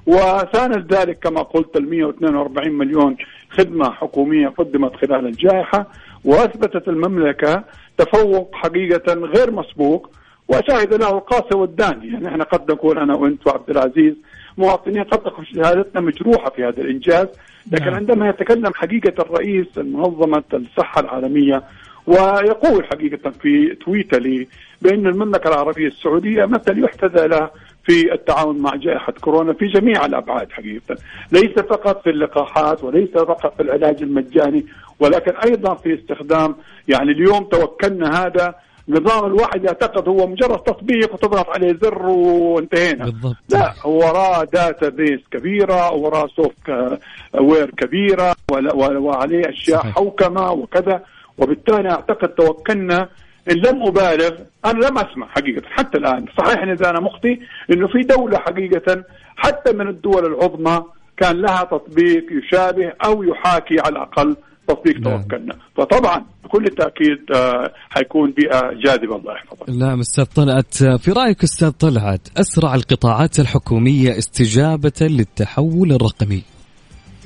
وساند 0.06 0.94
ذلك 0.94 1.20
كما 1.20 1.42
قلت 1.42 1.76
ال 1.76 1.90
142 1.90 2.72
مليون 2.72 3.18
خدمة 3.50 3.92
حكومية 3.92 4.48
قدمت 4.48 4.96
خلال 4.96 5.28
الجائحة 5.28 5.88
وأثبتت 6.26 6.88
المملكة 6.88 7.64
تفوق 7.98 8.56
حقيقة 8.56 9.14
غير 9.14 9.52
مسبوق. 9.52 10.10
وشاهد 10.48 10.94
له 10.94 11.10
القاسي 11.10 11.56
والداني 11.56 12.08
يعني 12.08 12.28
إحنا 12.28 12.44
قد 12.44 12.72
نكون 12.72 12.98
أنا 12.98 13.16
وأنت 13.16 13.48
وعبد 13.48 13.70
العزيز 13.70 14.14
مواطنين 14.58 15.04
قد 15.04 15.20
تكون 15.20 15.46
شهادتنا 15.46 16.02
مجروحة 16.02 16.50
في 16.50 16.64
هذا 16.64 16.82
الإنجاز. 16.82 17.28
لكن 17.72 17.86
نعم. 17.86 17.96
عندما 17.96 18.30
يتكلم 18.30 18.74
حقيقة 18.76 19.14
الرئيس 19.24 19.78
منظمه 19.78 20.44
الصحة 20.54 21.02
العالمية 21.02 21.64
ويقول 22.08 22.86
حقيقة 22.86 23.30
في 23.30 23.76
تويتر 23.86 24.46
بأن 24.82 25.08
المملكة 25.08 25.48
العربية 25.48 25.88
السعودية 25.88 26.46
مثل 26.46 26.84
يحتذى 26.84 27.28
له 27.28 27.50
في 27.86 28.14
التعاون 28.14 28.62
مع 28.62 28.76
جائحة 28.76 29.14
كورونا 29.22 29.54
في 29.54 29.68
جميع 29.68 30.06
الأبعاد 30.06 30.52
حقيقة 30.52 30.96
ليس 31.32 31.52
فقط 31.70 32.04
في 32.04 32.10
اللقاحات 32.10 32.84
وليس 32.84 33.10
فقط 33.10 33.56
في 33.56 33.64
العلاج 33.64 34.04
المجاني 34.04 34.66
ولكن 35.00 35.32
أيضا 35.36 35.76
في 35.76 36.00
استخدام 36.00 36.56
يعني 36.88 37.12
اليوم 37.12 37.44
توكلنا 37.44 38.26
هذا 38.26 38.56
نظام 38.90 39.26
الواحد 39.26 39.64
يعتقد 39.64 40.08
هو 40.08 40.28
مجرد 40.28 40.60
تطبيق 40.60 41.14
وتضغط 41.14 41.50
عليه 41.50 41.78
زر 41.82 42.06
وانتهينا 42.06 43.06
بالضبط. 43.06 43.36
لا 43.50 43.74
وراه 43.86 44.44
database 44.44 45.20
كبيرة 45.32 45.94
وراه 45.94 46.28
software 46.36 47.72
كبيره 47.72 48.36
وعليه 48.76 49.50
أشياء 49.50 49.80
صحيح. 49.80 49.96
حوكمة 49.96 50.52
وكذا 50.52 51.04
وبالتالي 51.38 51.90
أعتقد 51.92 52.30
توكلنا 52.30 53.10
إن 53.52 53.56
لم 53.56 53.84
أبالغ 53.88 54.32
أنا 54.66 54.86
لم 54.86 54.98
أسمع 54.98 55.28
حقيقة 55.28 55.62
حتى 55.66 55.98
الآن. 55.98 56.26
صحيح 56.38 56.62
اذا 56.64 56.90
أنا 56.90 57.00
مخطي 57.00 57.40
إنه 57.72 57.88
في 57.88 58.00
دولة 58.00 58.38
حقيقة 58.38 59.04
حتى 59.36 59.74
من 59.74 59.88
الدول 59.88 60.26
العظمى 60.26 60.84
كان 61.18 61.42
لها 61.42 61.64
تطبيق 61.64 62.26
يشابه 62.32 62.94
أو 63.06 63.24
يحاكي 63.24 63.80
على 63.80 63.90
الأقل 63.90 64.36
تطبيق 64.68 64.98
نعم. 64.98 65.22
توكلنا. 65.22 65.56
فطبعا 65.78 66.26
بكل 66.44 66.66
تأكيد 66.66 67.32
آه 67.36 67.74
حيكون 67.90 68.32
بيئة 68.32 68.72
جاذبة 68.74 69.16
الله 69.16 69.34
يحفظك. 69.34 69.70
نعم 69.70 70.00
أستاذ 70.00 70.26
طلعت. 70.26 70.74
في 70.74 71.12
رأيك 71.12 71.44
أستاذ 71.44 71.72
طلعت 71.72 72.28
أسرع 72.38 72.76
القطاعات 72.76 73.40
الحكومية 73.40 74.18
استجابة 74.18 74.92
للتحول 75.02 75.92
الرقمي. 75.92 76.44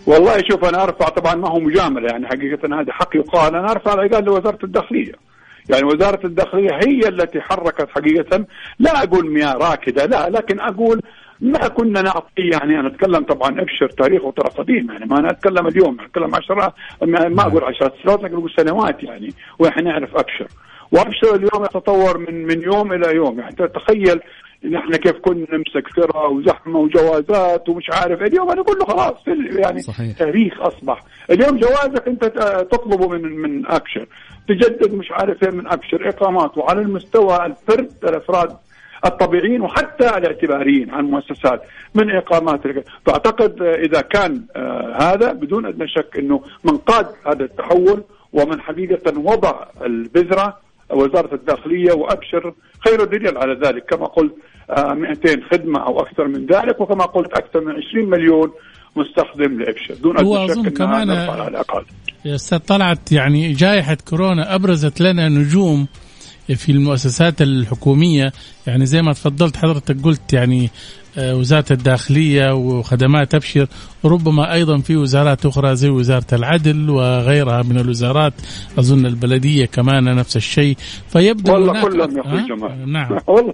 والله 0.07 0.43
شوف 0.49 0.65
أنا 0.65 0.83
أرفع 0.83 1.09
طبعا 1.09 1.35
ما 1.35 1.49
هو 1.49 1.59
مجامله 1.59 2.07
يعني 2.11 2.27
حقيقة 2.27 2.81
هذا 2.81 2.93
حق 2.93 3.15
يقال. 3.15 3.55
أنا 3.55 3.71
ارفع 3.71 3.93
العقال 3.93 4.25
لوزارة 4.25 4.59
الداخلية. 4.63 5.11
يعني 5.69 5.83
وزارة 5.83 6.25
الداخلية 6.25 6.69
هي 6.87 7.07
التي 7.07 7.41
حركت 7.41 7.89
حقيقة. 7.89 8.45
لا 8.79 9.03
أقول 9.03 9.31
مياه 9.31 9.53
راكدة 9.53 10.05
لا 10.05 10.29
لكن 10.29 10.59
أقول 10.59 11.01
ما 11.41 11.67
كنا 11.67 12.01
نعطي 12.01 12.49
يعني 12.53 12.79
أنا 12.79 12.87
أتكلم 12.87 13.23
طبعا 13.23 13.61
أبشر 13.61 13.89
تاريخه 13.89 14.31
ترى 14.31 14.49
قديم 14.49 14.91
يعني 14.91 15.05
ما 15.05 15.19
أنا 15.19 15.31
أتكلم 15.31 15.67
اليوم 15.67 15.97
أتكلم 16.01 16.35
عشرة 16.35 16.73
ما 17.01 17.41
أقول 17.41 17.63
عشرات 17.63 17.93
سنوات 18.03 18.23
لكن 18.23 18.35
أقول 18.35 18.53
سنوات 18.57 19.03
يعني 19.03 19.33
وإحنا 19.59 19.81
نعرف 19.81 20.15
أبشر. 20.15 20.47
وأبشر 20.91 21.35
اليوم 21.35 21.65
يتطور 21.65 22.17
من 22.17 22.47
من 22.47 22.61
يوم 22.61 22.93
إلى 22.93 23.15
يوم. 23.15 23.39
يعني 23.39 23.55
تخيل 23.55 24.19
نحن 24.63 24.95
كيف 24.95 25.15
كنا 25.17 25.45
نمسك 25.53 25.87
فرة 25.95 26.27
وزحمة 26.27 26.79
وجوازات 26.79 27.69
ومش 27.69 27.89
عارف. 27.91 28.21
اليوم 28.21 28.49
أنا 28.51 28.61
أقول 28.61 28.77
له 28.79 28.85
خلاص 28.85 29.15
يعني 29.59 29.79
صحيح. 29.81 30.17
تاريخ 30.17 30.61
أصبح. 30.61 31.03
اليوم 31.31 31.57
جوازك 31.57 32.07
أنت 32.07 32.23
تطلبه 32.71 33.07
من 33.07 33.21
من 33.21 33.67
أبشر. 33.71 34.05
تجدد 34.47 34.93
مش 34.93 35.11
عارف 35.11 35.43
إيه 35.43 35.49
من 35.49 35.67
أبشر. 35.67 36.09
إقامات 36.09 36.57
وعلى 36.57 36.81
المستوى 36.81 37.45
الفرد 37.45 37.91
الأفراد 38.03 38.57
الطبيعيين 39.05 39.61
وحتى 39.61 40.17
الاعتباريين 40.17 40.89
عن 40.91 41.05
مؤسسات 41.05 41.61
من 41.95 42.11
إقامات 42.11 42.61
فأعتقد 43.05 43.61
إذا 43.61 44.01
كان 44.01 44.45
آه 44.55 44.97
هذا 45.01 45.31
بدون 45.31 45.65
أدنى 45.65 45.87
شك 45.87 46.17
إنه 46.19 46.41
من 46.63 46.77
قاد 46.77 47.07
هذا 47.27 47.43
التحول 47.43 48.03
ومن 48.33 48.61
حقيقة 48.61 49.19
وضع 49.19 49.65
البذرة 49.81 50.57
وزارة 50.89 51.35
الداخلية 51.35 51.93
وأبشر 51.93 52.53
خير 52.87 53.03
دليل 53.03 53.37
على 53.37 53.53
ذلك. 53.53 53.85
كما 53.85 54.05
قلت 54.05 54.35
200 54.69 55.41
خدمة 55.51 55.79
أو 55.79 55.99
أكثر 55.99 56.27
من 56.27 56.45
ذلك 56.45 56.81
وكما 56.81 57.05
قلت 57.05 57.33
أكثر 57.33 57.61
من 57.61 57.73
20 57.89 58.09
مليون 58.09 58.51
مستخدم 58.95 59.59
لإبشر. 59.59 59.93
دون 60.03 60.17
ادنى 60.17 60.47
شك 60.47 60.73
كمان 60.73 61.09
على 61.09 61.47
الأقل. 61.47 61.85
طلعت 62.67 63.11
يعني 63.11 63.53
جائحة 63.53 63.97
كورونا 64.09 64.55
أبرزت 64.55 65.01
لنا 65.01 65.29
نجوم 65.29 65.87
في 66.55 66.71
المؤسسات 66.71 67.41
الحكومية. 67.41 68.31
يعني 68.67 68.85
زي 68.85 69.01
ما 69.01 69.13
تفضلت 69.13 69.57
حضرتك 69.57 69.97
قلت 70.03 70.33
يعني 70.33 70.69
وزارة 71.17 71.65
الداخلية 71.71 72.53
وخدمات 72.53 73.35
ابشر 73.35 73.67
ربما 74.05 74.53
أيضا 74.53 74.77
في 74.77 74.95
وزارات 74.95 75.45
أخرى 75.45 75.75
زي 75.75 75.89
وزارة 75.89 76.25
العدل 76.33 76.89
وغيرها 76.89 77.63
من 77.63 77.77
الوزارات 77.77 78.33
أظن 78.79 79.05
البلدية 79.05 79.65
كمان 79.65 80.15
نفس 80.15 80.37
الشيء. 80.37 80.75
فيبدو 81.09 81.53
والله 81.53 81.81
كلهم 81.81 82.17
يا 82.17 82.21
أخوي 82.21 82.47
جمال 82.47 82.91
نعم. 82.91 83.17
والله 83.27 83.53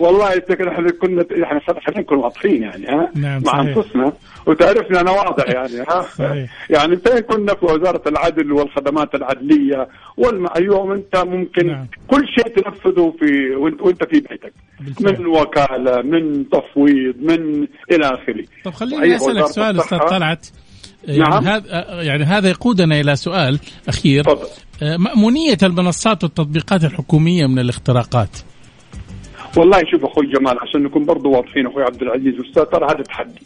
والله 0.00 0.28
إحنا 0.28 0.90
كنا 0.90 1.24
يعني 1.30 1.60
خلينا 1.60 2.00
نكون 2.00 2.18
واضحين 2.18 2.62
يعني 2.62 2.86
ها؟ 2.86 3.10
نعم 3.14 3.42
مع 3.46 3.60
أنفسنا. 3.60 4.12
وتعرفني 4.46 5.00
أنا 5.00 5.10
واضح 5.10 5.48
يعني 5.56 5.86
ها؟ 5.88 6.06
يعني 6.70 6.96
فين 6.96 7.20
كنا 7.20 7.54
في 7.54 7.64
وزارة 7.64 8.02
العدل 8.06 8.52
والخدمات 8.52 9.14
العدلية 9.14 9.88
واليوم 10.16 10.92
إنت 10.92 11.16
ممكن 11.16 11.66
نعم. 11.66 11.86
كل 12.08 12.28
شيء 12.28 12.48
تنفذه 12.48 13.14
في 13.18 13.56
وإنت 13.56 14.04
في 14.04 14.20
بيتك. 14.20 14.52
بالفعل. 14.84 15.20
من 15.20 15.26
وكالة 15.26 16.02
من 16.02 16.48
تفويض 16.48 17.14
من 17.16 17.66
إلى 17.90 18.06
آخره 18.06 18.44
طب 18.64 18.72
خليني 18.72 19.16
أسألك 19.16 19.46
سؤال 19.46 19.80
أستاذ 19.80 19.98
طلعت 19.98 20.46
يعني 21.04 21.30
نعم. 21.30 21.44
هذا 21.44 22.02
يعني 22.02 22.24
هذا 22.24 22.48
يقودنا 22.48 23.00
إلى 23.00 23.16
سؤال 23.16 23.58
أخير 23.88 24.24
طبعا. 24.24 24.44
آه، 24.82 24.96
مأمونية 24.96 25.58
المنصات 25.62 26.24
والتطبيقات 26.24 26.84
الحكومية 26.84 27.46
من 27.46 27.58
الاختراقات 27.58 28.38
والله 29.56 29.82
شوف 29.90 30.04
أخوي 30.04 30.26
جمال 30.26 30.58
عشان 30.60 30.82
نكون 30.82 31.04
برضه 31.04 31.30
واضحين 31.30 31.66
أخوي 31.66 31.82
عبد 31.82 32.02
العزيز 32.02 32.34
أستاذ 32.48 32.64
ترى 32.64 32.84
هذا 32.84 33.02
تحدي 33.02 33.42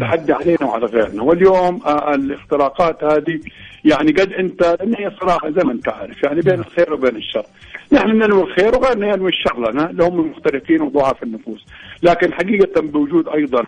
تحدي 0.00 0.32
علينا 0.32 0.64
وعلى 0.64 0.86
غيرنا. 0.86 1.22
واليوم 1.22 1.82
آه، 1.86 2.14
الاختراقات 2.14 3.04
هذه 3.04 3.40
يعني 3.84 4.12
قد 4.12 4.32
أنت 4.32 4.76
لأن 4.80 4.94
هي 4.98 5.12
صراحة 5.20 5.50
زي 5.50 5.64
ما 5.64 5.72
انت 5.72 5.88
عارف 5.88 6.22
يعني 6.22 6.40
بين 6.40 6.60
الخير 6.60 6.92
وبين 6.94 7.16
الشر. 7.16 7.44
نحن 7.92 8.08
ننوي 8.08 8.42
الخير 8.42 8.74
وغيرنا 8.74 9.14
ينوي 9.14 9.28
الشر 9.30 9.70
لنا 9.70 9.90
اللي 9.90 10.04
هم 10.04 10.20
المختلفين 10.20 10.82
وضعاف 10.82 11.22
النفوس. 11.22 11.66
لكن 12.02 12.32
حقيقة 12.32 12.80
بوجود 12.80 13.28
أيضا 13.28 13.64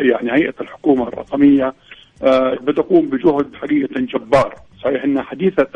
يعني 0.00 0.32
هيئة 0.32 0.54
الحكومة 0.60 1.08
الرقمية 1.08 1.74
آه، 2.22 2.54
بتقوم 2.54 3.06
بجهد 3.06 3.54
حقيقة 3.54 4.00
جبار. 4.00 4.54
صحيح 4.84 5.04
انها 5.04 5.22
حديثة 5.22 5.68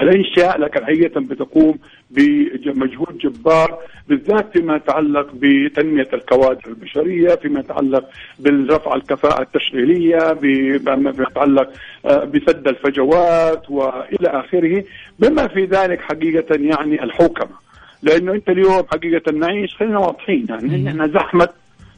الأنشاء 0.00 0.60
لكن 0.60 0.84
حقيقه 0.84 1.20
بتقوم 1.20 1.78
بمجهود 2.10 3.18
جبار 3.18 3.78
بالذات 4.08 4.52
فيما 4.52 4.76
يتعلق 4.76 5.28
بتنمية 5.34 6.08
الكوادر 6.12 6.60
البشرية، 6.66 7.34
فيما 7.34 7.60
يتعلق 7.60 8.04
بالرفع 8.38 8.94
الكفاءة 8.94 9.42
التشغيلية، 9.42 10.32
بما 10.32 11.10
يتعلق 11.10 11.70
آه، 12.06 12.24
بسد 12.24 12.68
الفجوات 12.68 13.70
وإلى 13.70 14.28
آخره، 14.28 14.84
بما 15.18 15.48
في 15.48 15.64
ذلك 15.64 16.00
حقيقة 16.00 16.54
يعني 16.54 17.02
الحوكمة. 17.04 17.68
لأنه 18.02 18.32
أنت 18.32 18.48
اليوم 18.48 18.82
حقيقة 18.92 19.32
نعيش 19.32 19.74
خلينا 19.76 19.98
واضحين 19.98 20.46
يعني 20.48 20.88
إحنا 20.88 21.06
زحمة 21.06 21.48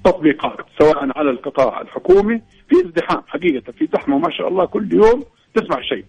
تطبيقات 0.05 0.67
سواء 0.79 1.19
على 1.19 1.31
القطاع 1.31 1.81
الحكومي 1.81 2.41
في 2.69 2.77
ازدحام 2.87 3.23
حقيقة 3.27 3.73
في 3.73 3.89
زحمة 3.93 4.19
ما 4.19 4.31
شاء 4.31 4.49
الله 4.49 4.65
كل 4.65 4.93
يوم. 4.93 5.25
تسمع 5.55 5.81
شيء. 5.81 6.05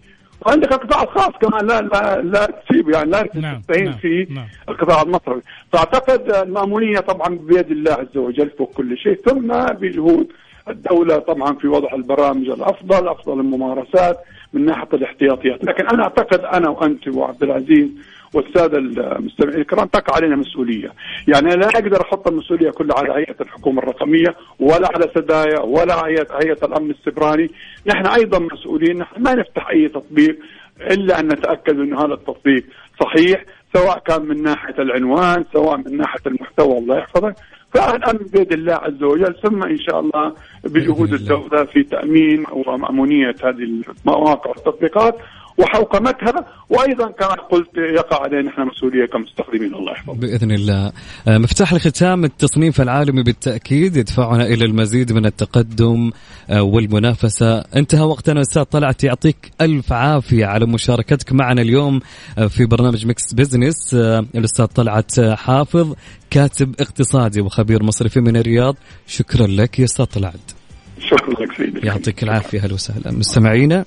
وعندك 0.46 0.72
القطاع 0.72 1.02
الخاص 1.02 1.30
كمان 1.40 1.66
لا 1.66 1.80
لا 1.80 2.20
لا 2.22 2.46
تسيب 2.46 2.88
يعني 2.88 3.10
لا 3.10 3.28
نعم 3.34 3.60
تستهين 3.60 3.84
نعم 3.84 3.98
في 3.98 4.26
نعم. 4.30 4.46
القطاع 4.68 5.02
المصرفي 5.02 5.40
فأعتقد 5.72 6.32
المأمونية 6.32 6.98
طبعا 6.98 7.38
بيد 7.42 7.70
الله 7.70 7.92
عز 7.92 8.16
وجل 8.16 8.50
فوق 8.58 8.72
كل 8.72 8.98
شيء. 8.98 9.14
ثم 9.14 9.48
بجهود 9.66 10.26
الدولة 10.68 11.18
طبعا 11.18 11.54
في 11.54 11.68
وضع 11.68 11.94
البرامج 11.94 12.48
الأفضل 12.48 13.08
أفضل 13.08 13.40
الممارسات 13.40 14.18
من 14.52 14.64
ناحية 14.64 14.88
الاحتياطيات. 14.92 15.64
لكن 15.64 15.86
أنا 15.86 16.02
أعتقد 16.02 16.40
أنا 16.40 16.68
وأنت 16.68 17.08
وعبد 17.08 17.42
العزيز 17.42 17.88
والسادة 18.34 18.78
المستمعين 18.78 19.60
الكرام 19.60 19.86
تقع 19.86 20.16
علينا 20.16 20.36
مسؤولية، 20.36 20.92
يعني 21.28 21.56
لا 21.56 21.66
أقدر 21.66 22.00
أحط 22.00 22.28
المسؤولية 22.28 22.70
كلها 22.70 22.98
على 22.98 23.12
هيئة 23.12 23.36
الحكومة 23.40 23.82
الرقمية 23.82 24.36
ولا 24.60 24.88
على 24.94 25.10
سدايا 25.14 25.60
ولا 25.60 26.06
هيئه 26.06 26.26
هيئة 26.42 26.66
الأمن 26.66 26.90
السبراني، 26.90 27.50
نحن 27.86 28.06
أيضا 28.06 28.38
مسؤولين 28.38 28.98
نحن 28.98 29.22
ما 29.22 29.34
نفتح 29.34 29.68
أي 29.70 29.88
تطبيق 29.88 30.38
إلا 30.80 31.20
أن 31.20 31.26
نتأكد 31.26 31.80
انه 31.80 32.04
هذا 32.04 32.14
التطبيق 32.14 32.64
صحيح 33.00 33.44
سواء 33.74 33.98
كان 33.98 34.22
من 34.22 34.42
ناحية 34.42 34.74
العنوان 34.78 35.44
سواء 35.52 35.76
من 35.76 35.96
ناحية 35.96 36.20
المحتوى 36.26 36.78
الله 36.78 36.98
يحفظك 36.98 37.34
فالامر 37.74 38.22
بيد 38.32 38.52
الله 38.52 38.74
عز 38.74 39.02
وجل 39.02 39.34
ثم 39.42 39.62
إن 39.62 39.78
شاء 39.78 40.00
الله 40.00 40.34
بجهود 40.64 41.12
الدولة 41.12 41.64
في 41.64 41.82
تأمين 41.82 42.44
ومأمونية 42.52 43.34
هذه 43.44 43.82
المواقع 44.06 44.50
والتطبيقات. 44.50 45.18
وحوكمتها 45.58 46.46
وأيضا 46.70 47.10
كما 47.10 47.34
قلت 47.50 47.70
يقع 47.76 48.22
علينا 48.22 48.42
نحن 48.42 48.60
مسؤوليه 48.62 49.06
كمستخدمين 49.06 49.74
الله 49.74 49.92
يحفظك. 49.92 50.16
بإذن 50.16 50.50
الله. 50.50 50.92
آه، 51.28 51.38
مفتاح 51.38 51.72
الختام 51.72 52.24
التصنيف 52.24 52.80
العالمي 52.80 53.22
بالتأكيد 53.22 53.96
يدفعنا 53.96 54.46
إلى 54.46 54.64
المزيد 54.64 55.12
من 55.12 55.26
التقدم 55.26 56.10
آه، 56.50 56.62
والمنافسة. 56.62 57.58
انتهى 57.76 58.00
وقتنا 58.02 58.40
أستاذ 58.40 58.62
طلعت 58.62 59.04
يعطيك 59.04 59.50
ألف 59.60 59.92
عافية 59.92 60.46
على 60.46 60.66
مشاركتك 60.66 61.32
معنا 61.32 61.62
اليوم 61.62 62.00
آه، 62.38 62.46
في 62.46 62.64
برنامج 62.66 63.06
Mix 63.06 63.34
Business 63.34 63.94
الأستاذ 64.34 64.66
طلعت 64.66 65.20
حافظ 65.20 65.94
كاتب 66.30 66.74
اقتصادي 66.80 67.40
وخبير 67.40 67.82
مصرفي 67.82 68.20
من 68.20 68.36
الرياض. 68.36 68.76
شكرا 69.06 69.46
لك 69.46 69.78
يا 69.78 69.84
أستاذ 69.84 70.04
طلعت. 70.04 70.52
شكرا 70.98 71.44
لك 71.44 71.52
سيدي. 71.56 71.86
يعطيك 71.86 72.22
العافية 72.22 72.58
أهلا 72.60 72.74
وسهلا 72.74 73.12
مستمعينا 73.12 73.84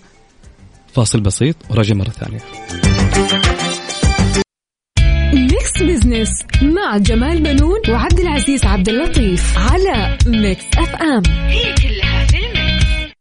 فاصل 0.95 1.21
بسيط 1.21 1.55
وراجع 1.69 1.95
مرة 1.95 2.10
ثانية. 2.10 2.39
Mix 5.34 5.84
Business 5.84 6.29
مع 6.62 6.97
جمال 6.97 7.43
بنون 7.43 7.79
وعبد 7.89 8.19
العزيز 8.19 8.65
عبد 8.65 8.89
اللطيف 8.89 9.58
على 9.58 10.17
Mix 10.25 10.63
FM 10.77 11.23
هي 11.27 11.75
كلها 11.75 12.25
في 12.27 12.38
ال 12.38 12.53
mix. 12.53 13.15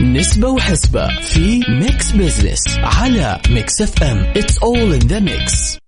نسبة 0.00 0.48
وحسبة 0.48 1.20
في 1.20 1.60
Mix 1.68 2.12
Business 2.12 2.78
على 2.78 3.40
Mix 3.50 3.82
FM 3.82 4.18
it's 4.18 4.58
all 4.58 4.92
in 4.92 4.98
the 4.98 5.20
mix 5.20 5.78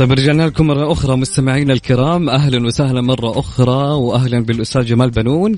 طيب 0.00 0.12
رجعنا 0.12 0.42
لكم 0.42 0.66
مرة 0.66 0.92
أخرى 0.92 1.16
مستمعينا 1.16 1.72
الكرام. 1.72 2.28
أهلا 2.28 2.66
وسهلا 2.66 3.00
مرة 3.00 3.38
أخرى 3.38 3.92
وأهلا 3.92 4.40
بالأستاذ 4.44 4.84
جمال 4.84 5.10
بنون. 5.10 5.56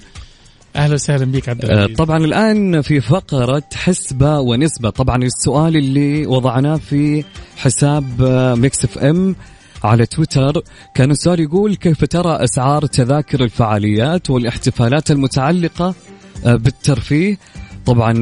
أهلا 0.76 0.94
وسهلا 0.94 1.24
بك 1.24 1.48
عبد 1.48 1.64
العزيز. 1.64 1.90
آه، 1.90 1.94
طبعا 2.04 2.18
الآن 2.24 2.80
في 2.80 3.00
فقرة 3.00 3.62
حسبة 3.74 4.40
ونسبة. 4.40 4.90
طبعا 4.90 5.16
السؤال 5.16 5.76
اللي 5.76 6.26
وضعناه 6.26 6.76
في 6.76 7.24
حساب 7.56 8.22
آه، 8.22 8.54
Mix 8.54 8.84
FM 8.84 9.36
على 9.84 10.06
تويتر 10.06 10.62
كان 10.94 11.10
السؤال 11.10 11.40
يقول 11.40 11.74
كيف 11.74 12.04
ترى 12.04 12.44
أسعار 12.44 12.86
تذاكر 12.86 13.44
الفعاليات 13.44 14.30
والاحتفالات 14.30 15.10
المتعلقة 15.10 15.94
آه، 16.46 16.54
بالترفيه؟ 16.54 17.38
طبعا 17.86 18.12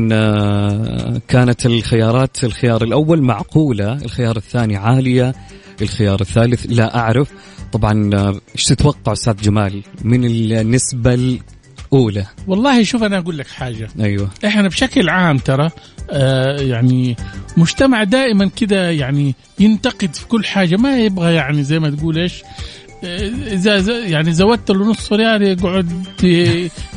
كانت 1.28 1.66
الخيارات 1.66 2.44
الخيار 2.44 2.85
الأول 2.85 3.22
معقولة 3.22 3.92
الخيار 3.92 4.37
الثاني 4.37 4.76
عالية 4.76 5.35
الخيار 5.83 6.21
الثالث. 6.21 6.66
لا 6.69 6.99
أعرف 6.99 7.29
طبعا 7.73 8.11
إيش 8.55 8.64
تتوقع 8.64 9.12
أستاذ 9.12 9.37
جمال؟ 9.37 9.83
من 10.05 10.25
النسبة 10.25 11.14
الأولى؟ 11.14 12.27
والله 12.47 12.83
شوف 12.83 13.03
أنا 13.03 13.19
أقول 13.19 13.38
لك 13.38 13.47
حاجة. 13.47 13.88
أيوة. 14.01 14.31
إحنا 14.45 14.69
بشكل 14.69 15.09
عام 15.09 15.38
ترى 15.38 15.71
آه 16.11 16.61
يعني 16.61 17.16
مجتمع 17.57 18.05
دائما 18.05 18.51
كده 18.57 18.90
يعني 18.90 19.35
ينتقد 19.59 20.14
في 20.14 20.27
كل 20.27 20.45
حاجة. 20.45 20.77
ما 20.77 20.99
يبغى 20.99 21.35
يعني 21.35 21.64
زي 21.64 21.79
ما 21.79 21.90
تقول 21.90 22.19
إيش 22.19 22.43
إذا 23.53 23.99
يعني 24.07 24.33
زودت 24.33 24.71
له 24.71 24.90
نص 24.90 25.12
ريال 25.12 25.43
يقعد 25.43 25.93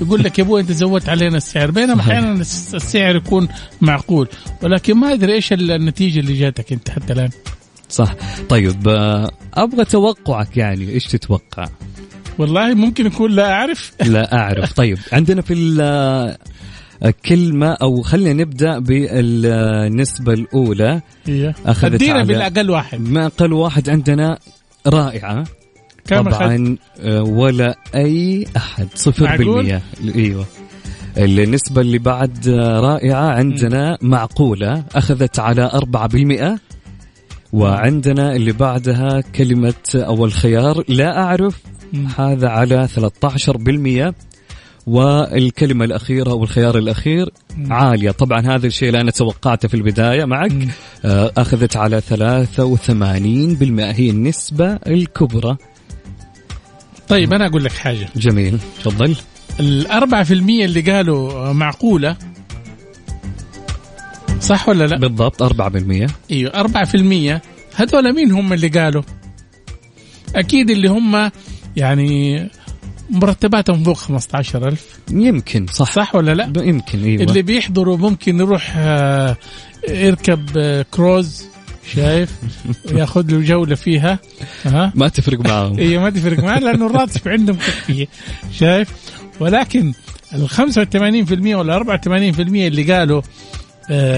يقول 0.01 0.23
لك 0.23 0.39
يا 0.39 0.43
أبوي 0.43 0.61
أنت 0.61 0.71
زودت 0.71 1.09
علينا 1.09 1.37
السعر. 1.37 1.71
بينما 1.71 2.01
أحيانا 2.01 2.41
السعر 2.41 3.15
يكون 3.15 3.47
معقول. 3.81 4.27
ولكن 4.61 4.93
ما 4.93 5.13
أدري 5.13 5.33
إيش 5.33 5.53
النتيجة 5.53 6.19
اللي 6.19 6.39
جاتك 6.39 6.73
أنت 6.73 6.89
حتى 6.89 7.13
الآن. 7.13 7.29
صح. 7.93 8.15
طيب 8.49 8.87
آه، 8.87 9.31
أبغى 9.53 9.85
توقعك 9.85 10.57
يعني 10.57 10.89
إيش 10.89 11.05
تتوقع؟ 11.05 11.65
والله 12.37 12.73
ممكن 12.73 13.05
يكون 13.05 13.31
لا 13.31 13.51
أعرف. 13.51 13.91
لا 14.05 14.33
أعرف. 14.37 14.73
طيب 14.73 14.97
عندنا 15.11 15.41
في 15.41 15.77
آه، 15.81 17.13
كلمة 17.25 17.71
أو 17.71 18.01
خلينا 18.01 18.33
نبدأ 18.33 18.79
بالنسبة 18.79 20.33
الأولى. 20.33 21.01
هي. 21.25 21.53
أخذت 21.65 21.93
أدينا 21.93 22.23
بالأقل 22.23 22.69
واحد. 22.69 22.99
ما 22.99 23.25
أقل 23.25 23.53
واحد 23.53 23.89
عندنا 23.89 24.39
رائعة. 24.87 25.43
كم 26.07 26.21
طبعا 26.21 26.77
آه، 26.99 27.23
ولا 27.23 27.75
أي 27.95 28.45
أحد. 28.57 28.87
صفر 28.95 29.37
بالمية. 29.37 29.81
أيوة. 30.15 30.45
النسبة 31.17 31.81
اللي 31.81 31.97
بعد 31.97 32.47
رائعة 32.79 33.29
عندنا 33.29 33.97
معقولة. 34.01 34.83
أخذت 34.95 35.39
على 35.39 35.63
أربعة 35.73 36.07
بالمئة. 36.07 36.59
وعندنا 37.53 38.35
اللي 38.35 38.51
بعدها 38.51 39.21
كلمة 39.35 39.73
أو 39.95 40.25
الخيار 40.25 40.83
لا 40.87 41.17
أعرف. 41.23 41.61
هذا 42.17 42.49
على 42.49 42.87
13% 42.87 44.13
والكلمة 44.87 45.85
الأخيرة 45.85 46.31
أو 46.31 46.43
الخيار 46.43 46.77
الأخير 46.77 47.29
عالية. 47.69 48.11
طبعا 48.11 48.41
هذا 48.41 48.67
الشيء 48.67 48.87
اللي 48.87 49.01
أنا 49.01 49.11
توقعته 49.11 49.67
في 49.67 49.73
البداية 49.73 50.25
معك. 50.25 50.67
آه، 51.05 51.31
أخذت 51.37 51.77
على 51.77 52.01
83% 52.01 53.91
هي 53.91 54.09
النسبة 54.09 54.79
الكبرى. 54.87 55.57
طيب 57.07 57.33
أنا 57.33 57.47
أقول 57.47 57.63
لك 57.63 57.71
حاجة. 57.71 58.09
جميل. 58.15 58.59
تفضل. 58.83 59.15
الأربعة 59.59 60.23
في 60.23 60.33
المية 60.33 60.65
اللي 60.65 60.81
قالوا 60.81 61.53
معقولة 61.53 62.17
صح 64.43 64.69
ولا 64.69 64.87
لا؟ 64.87 64.97
بالضبط 64.97 65.43
4% 65.43 66.11
أيوه 66.31 66.51
4% 67.37 67.41
هذول 67.75 68.15
مين 68.15 68.31
هم 68.31 68.53
اللي 68.53 68.67
قالوا؟ 68.67 69.03
أكيد 70.35 70.69
اللي 70.69 70.87
هم 70.87 71.31
يعني 71.75 72.49
مرتباتهم 73.09 73.83
فوق 73.83 73.97
15000 73.97 74.99
يمكن 75.11 75.67
صح. 75.67 75.91
صح 75.91 76.15
ولا 76.15 76.33
لا؟ 76.33 76.63
يمكن 76.63 77.03
أيوه. 77.03 77.23
اللي 77.23 77.41
بيحضروا 77.41 77.97
ممكن 77.97 78.39
يروح 78.39 78.73
آه، 78.77 79.37
يركب 79.89 80.49
آه، 80.57 80.85
كروز 80.91 81.45
شايف؟ 81.95 82.31
ياخذ 82.97 83.31
له 83.31 83.41
جولة 83.41 83.75
فيها. 83.75 84.19
ها؟ 84.65 84.93
ما 84.95 85.07
تفرق 85.07 85.39
معاهم. 85.39 85.79
أيوه 85.79 86.03
ما 86.03 86.09
تفرق 86.09 86.39
معاه 86.39 86.59
لأنه 86.59 86.85
الراتب 86.85 87.27
عندهم 87.29 87.55
كفية 87.55 88.07
شايف؟ 88.51 88.89
ولكن 89.39 89.93
ال 90.33 90.49
85% 90.49 91.55
ولا 91.55 91.83
84% 91.83 92.09
اللي 92.39 92.93
قالوا 92.93 93.21
آه 93.21 93.23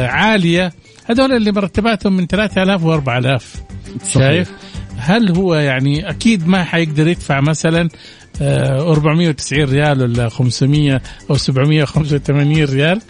عالية. 0.07 0.73
هذول 1.05 1.31
اللي 1.31 1.51
مرتباتهم 1.51 2.17
من 2.17 2.27
3000 2.27 2.83
و 2.83 2.93
4000 2.93 3.55
شايف؟ 4.13 4.51
هل 4.97 5.35
هو 5.37 5.55
يعني 5.55 6.09
أكيد 6.09 6.47
ما 6.47 6.63
حيقدر 6.63 7.07
يدفع 7.07 7.41
مثلا 7.41 7.89
490 8.41 9.61
آه، 9.61 9.65
ريال 9.65 10.01
ولا 10.01 10.29
500 10.29 11.01
أو 11.29 11.37
785 11.37 12.63
ريال؟ 12.63 13.01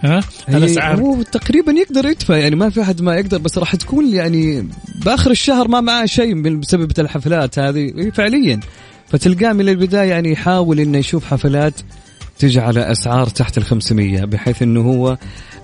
ها؟ 0.00 0.20
الاسعار 0.48 1.00
هو 1.00 1.22
تقريبا 1.22 1.72
يقدر 1.72 2.06
يدفع. 2.06 2.36
يعني 2.36 2.56
ما 2.56 2.70
في 2.70 2.82
أحد 2.82 3.02
ما 3.02 3.16
يقدر 3.16 3.38
بس 3.38 3.58
راح 3.58 3.76
تكون 3.76 4.14
يعني 4.14 4.68
بآخر 5.04 5.30
الشهر 5.30 5.68
ما 5.68 5.80
معاه 5.80 6.06
شيء 6.06 6.58
بسبب 6.58 6.92
الحفلات 6.98 7.58
هذه 7.58 8.10
فعليا. 8.14 8.60
فتلقاه 9.08 9.52
من 9.52 9.68
البداية 9.68 10.10
يعني 10.10 10.32
يحاول 10.32 10.80
إنه 10.80 10.98
يشوف 10.98 11.24
حفلات 11.24 11.74
تجعل 12.42 12.78
أسعار 12.78 13.26
تحت 13.26 13.58
ال 13.58 13.64
500 13.64 14.24
بحيث 14.24 14.62
إنه 14.62 14.80
هو 14.80 15.18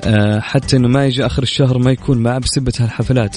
آه، 0.04 0.40
حتى 0.40 0.76
إنه 0.76 0.88
ما 0.88 1.06
يجي 1.06 1.26
آخر 1.26 1.42
الشهر 1.42 1.78
ما 1.78 1.90
يكون 1.90 2.18
معه 2.18 2.38
بسبة 2.38 2.72
هالحفلات. 2.80 3.36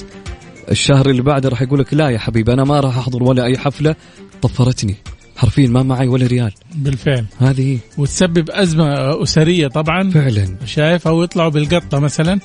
الشهر 0.70 1.10
اللي 1.10 1.22
بعده 1.22 1.48
راح 1.48 1.62
يقول 1.62 1.80
لك 1.80 1.94
لا 1.94 2.10
يا 2.10 2.18
حبيبي 2.18 2.52
أنا 2.52 2.64
ما 2.64 2.80
راح 2.80 2.98
أحضر 2.98 3.22
ولا 3.22 3.44
أي 3.44 3.58
حفلة. 3.58 3.94
طفرتني. 4.42 4.94
حرفيا 5.36 5.68
ما 5.68 5.82
معي 5.82 6.08
ولا 6.08 6.26
ريال. 6.26 6.52
بالفعل. 6.74 7.24
هذه 7.38 7.78
وتسبب 7.98 8.50
أزمة 8.50 9.22
أسرية 9.22 9.68
طبعا. 9.68 10.10
فعلا. 10.10 10.56
شايف 10.64 11.08
أو 11.08 11.22
يطلعوا 11.22 11.50
بالقطة 11.50 11.98
مثلا. 11.98 12.40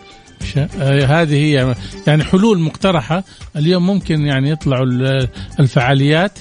آه، 0.58 1.06
هذه 1.06 1.36
هي. 1.36 1.76
يعني 2.08 2.24
حلول 2.24 2.60
مقترحة. 2.60 3.24
اليوم 3.56 3.86
ممكن 3.86 4.22
يعني 4.22 4.50
يطلعوا 4.50 4.86
الفعاليات. 5.60 6.40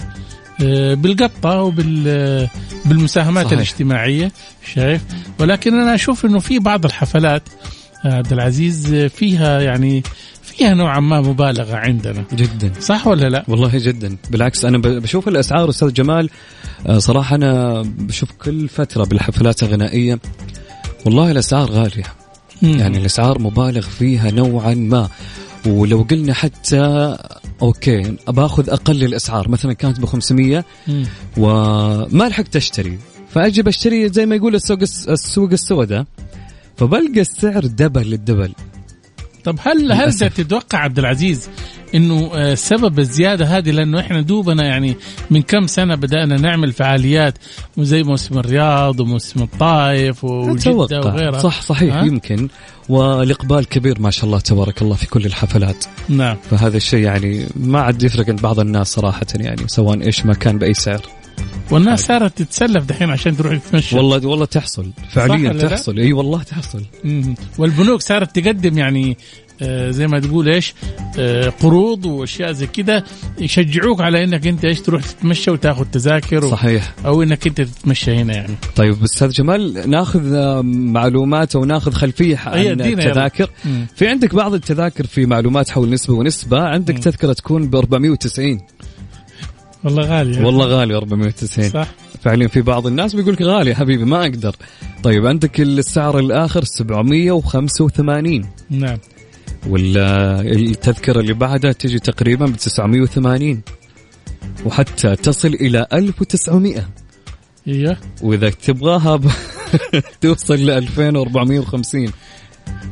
آه، 0.62 0.94
بالقطة 0.94 1.62
وبال 1.62 2.48
بالمساهمات 2.84 3.44
صحيح. 3.44 3.58
الاجتماعية 3.58 4.32
شايف 4.74 5.02
ولكن 5.40 5.74
أنا 5.74 5.94
أشوف 5.94 6.24
إنه 6.24 6.38
في 6.38 6.58
بعض 6.58 6.84
الحفلات 6.84 7.42
عبد 8.04 8.32
العزيز 8.32 8.94
فيها 8.94 9.60
يعني 9.60 10.02
فيها 10.42 10.74
نوعا 10.74 11.00
ما 11.00 11.20
مبالغة 11.20 11.76
عندنا 11.76 12.24
جدا 12.32 12.72
صح 12.80 13.06
ولا 13.06 13.28
لا؟ 13.28 13.44
والله 13.48 13.70
جدا 13.74 14.16
بالعكس 14.30 14.64
أنا 14.64 14.78
بشوف 14.78 15.28
الأسعار 15.28 15.68
أستاذ 15.68 15.92
جمال 15.92 16.30
آه، 16.86 16.98
صراحة 16.98 17.36
أنا 17.36 17.82
بشوف 17.82 18.30
كل 18.32 18.68
فترة 18.68 19.04
بالحفلات 19.04 19.62
الغنائية 19.62 20.18
والله 21.06 21.30
الأسعار 21.30 21.70
غالية 21.70 22.04
مم. 22.62 22.78
يعني 22.78 22.98
الأسعار 22.98 23.38
مبالغ 23.38 23.80
فيها 23.80 24.30
نوعا 24.30 24.74
ما 24.74 25.08
ولو 25.66 26.06
قلنا 26.10 26.34
حتى 26.34 27.16
okay. 27.62 28.16
باخذ 28.28 28.70
أقل 28.70 29.04
الإسعار. 29.04 29.48
مثلا 29.48 29.72
كانت 29.72 30.00
ب 30.00 30.04
500 30.04 30.64
وما 31.36 32.28
لحقت 32.28 32.56
أشتري. 32.56 32.98
فأجي 33.30 33.62
بشتري 33.62 34.08
زي 34.08 34.26
ما 34.26 34.36
يقول 34.36 34.54
السوق 34.54 34.78
السوق 35.08 35.50
السوداء. 35.52 36.04
فبلقى 36.76 37.20
السعر 37.20 37.66
double 37.66 38.10
لل 38.10 38.21
double 38.21 38.52
طب 39.44 39.58
هل 39.60 39.92
هل 39.92 40.12
تتوقع 40.12 40.78
عبد 40.78 40.98
العزيز 40.98 41.48
إنه 41.94 42.30
آه، 42.34 42.54
سبب 42.54 42.98
الزيادة 42.98 43.44
هذه 43.44 43.70
لأنه 43.70 44.00
إحنا 44.00 44.20
دوبنا 44.20 44.64
يعني 44.64 44.96
من 45.30 45.42
كم 45.42 45.66
سنة 45.66 45.94
بدأنا 45.94 46.36
نعمل 46.36 46.72
فعاليات 46.72 47.38
زي 47.78 48.02
موسم 48.02 48.38
الرياض 48.38 49.00
وموسم 49.00 49.42
الطائف 49.42 50.24
وجدة. 50.24 51.00
وغيرها. 51.00 51.38
صح 51.38 51.62
صحيح؟ 51.62 52.02
يمكن. 52.02 52.48
والإقبال 52.88 53.64
كبير 53.64 54.00
ما 54.00 54.10
شاء 54.10 54.24
الله 54.24 54.40
تبارك 54.40 54.82
الله 54.82 54.94
في 54.94 55.06
كل 55.06 55.26
الحفلات. 55.26 55.84
نعم. 56.08 56.36
فهذا 56.50 56.76
الشيء 56.76 57.00
يعني 57.00 57.46
ما 57.56 57.80
عاد 57.80 58.02
يفرق 58.02 58.28
عند 58.28 58.40
بعض 58.40 58.60
الناس 58.60 58.92
صراحة 58.92 59.26
يعني 59.34 59.62
سواء 59.66 60.02
إيش 60.02 60.26
ما 60.26 60.34
كان 60.34 60.58
بأي 60.58 60.74
سعر. 60.74 61.02
والناس 61.70 62.06
صارت 62.06 62.38
تتسلف 62.38 62.84
دحين 62.84 63.10
عشان 63.10 63.36
تروح 63.36 63.56
تتمشى. 63.56 63.96
والله 63.96 64.26
والله 64.26 64.44
تحصل. 64.44 64.90
فعليا؟ 65.10 65.68
تحصل. 65.68 65.98
أي 65.98 66.12
والله 66.12 66.42
تحصل. 66.42 66.82
والبنوك 67.58 68.00
صارت 68.00 68.38
تقدم 68.38 68.78
يعني 68.78 69.16
زي 69.90 70.06
ما 70.06 70.20
تقول 70.20 70.48
إيش 70.48 70.74
آه، 71.18 71.48
قروض 71.48 72.06
وأشياء 72.06 72.52
زي 72.52 72.66
كده 72.66 73.04
يشجعوك 73.38 74.00
على 74.00 74.24
إنك 74.24 74.46
أنت 74.46 74.64
إيش 74.64 74.80
تروح 74.80 75.02
تتمشى 75.02 75.50
وتاخذ 75.50 75.84
تذاكر 75.84 76.44
و... 76.44 76.50
صحيح. 76.50 76.94
أو 77.06 77.22
إنك 77.22 77.46
أنت 77.46 77.60
تتمشى 77.60 78.14
هنا 78.16 78.34
يعني. 78.34 78.54
طيب 78.76 79.02
أستاذ 79.04 79.30
جمال 79.30 79.90
ناخذ 79.90 80.34
آه، 80.34 80.62
معلومات 80.62 81.56
أو 81.56 81.64
ناخذ 81.64 81.92
خلفية 81.92 82.36
عن. 82.36 82.80
التذاكر. 82.80 83.50
في 83.96 84.08
عندك 84.08 84.34
بعض 84.34 84.54
التذاكر 84.54 85.06
في 85.06 85.26
معلومات 85.26 85.70
حول 85.70 85.90
نسبة 85.90 86.14
ونسبة 86.14 86.60
عندك 86.60 86.94
مم. 86.94 87.00
تذكرة 87.00 87.32
تكون 87.32 87.70
ب 87.70 87.76
490 87.76 88.60
والله 89.84 90.02
غالي 90.02 90.32
يعني. 90.32 90.46
والله 90.46 90.66
غالي 90.66 90.94
490 90.96 91.68
صح. 91.68 91.88
فعليا 92.22 92.48
في 92.48 92.62
بعض 92.62 92.86
الناس 92.86 93.14
بيقول 93.14 93.32
لك 93.32 93.42
غالي 93.42 93.74
حبيبي 93.74 94.04
ما 94.04 94.22
أقدر. 94.22 94.56
طيب 95.02 95.26
عندك 95.26 95.60
السعر 95.60 96.18
الآخر 96.18 96.64
785 96.64 98.44
نعم. 98.70 98.98
والتذكره 99.68 101.20
اللي 101.20 101.32
بعدها 101.32 101.72
تجي 101.72 101.98
تقريبا 101.98 102.46
ب 102.46 102.56
980 102.56 103.60
وحتى 104.64 105.16
تصل 105.16 105.48
إلى 105.48 105.86
1900 105.92 106.88
أيوه 107.68 107.96
وإذا 108.22 108.50
تبغاها 108.50 109.16
ب... 109.16 109.26
توصل 110.20 110.54
ل 110.54 110.70
2450 110.70 112.08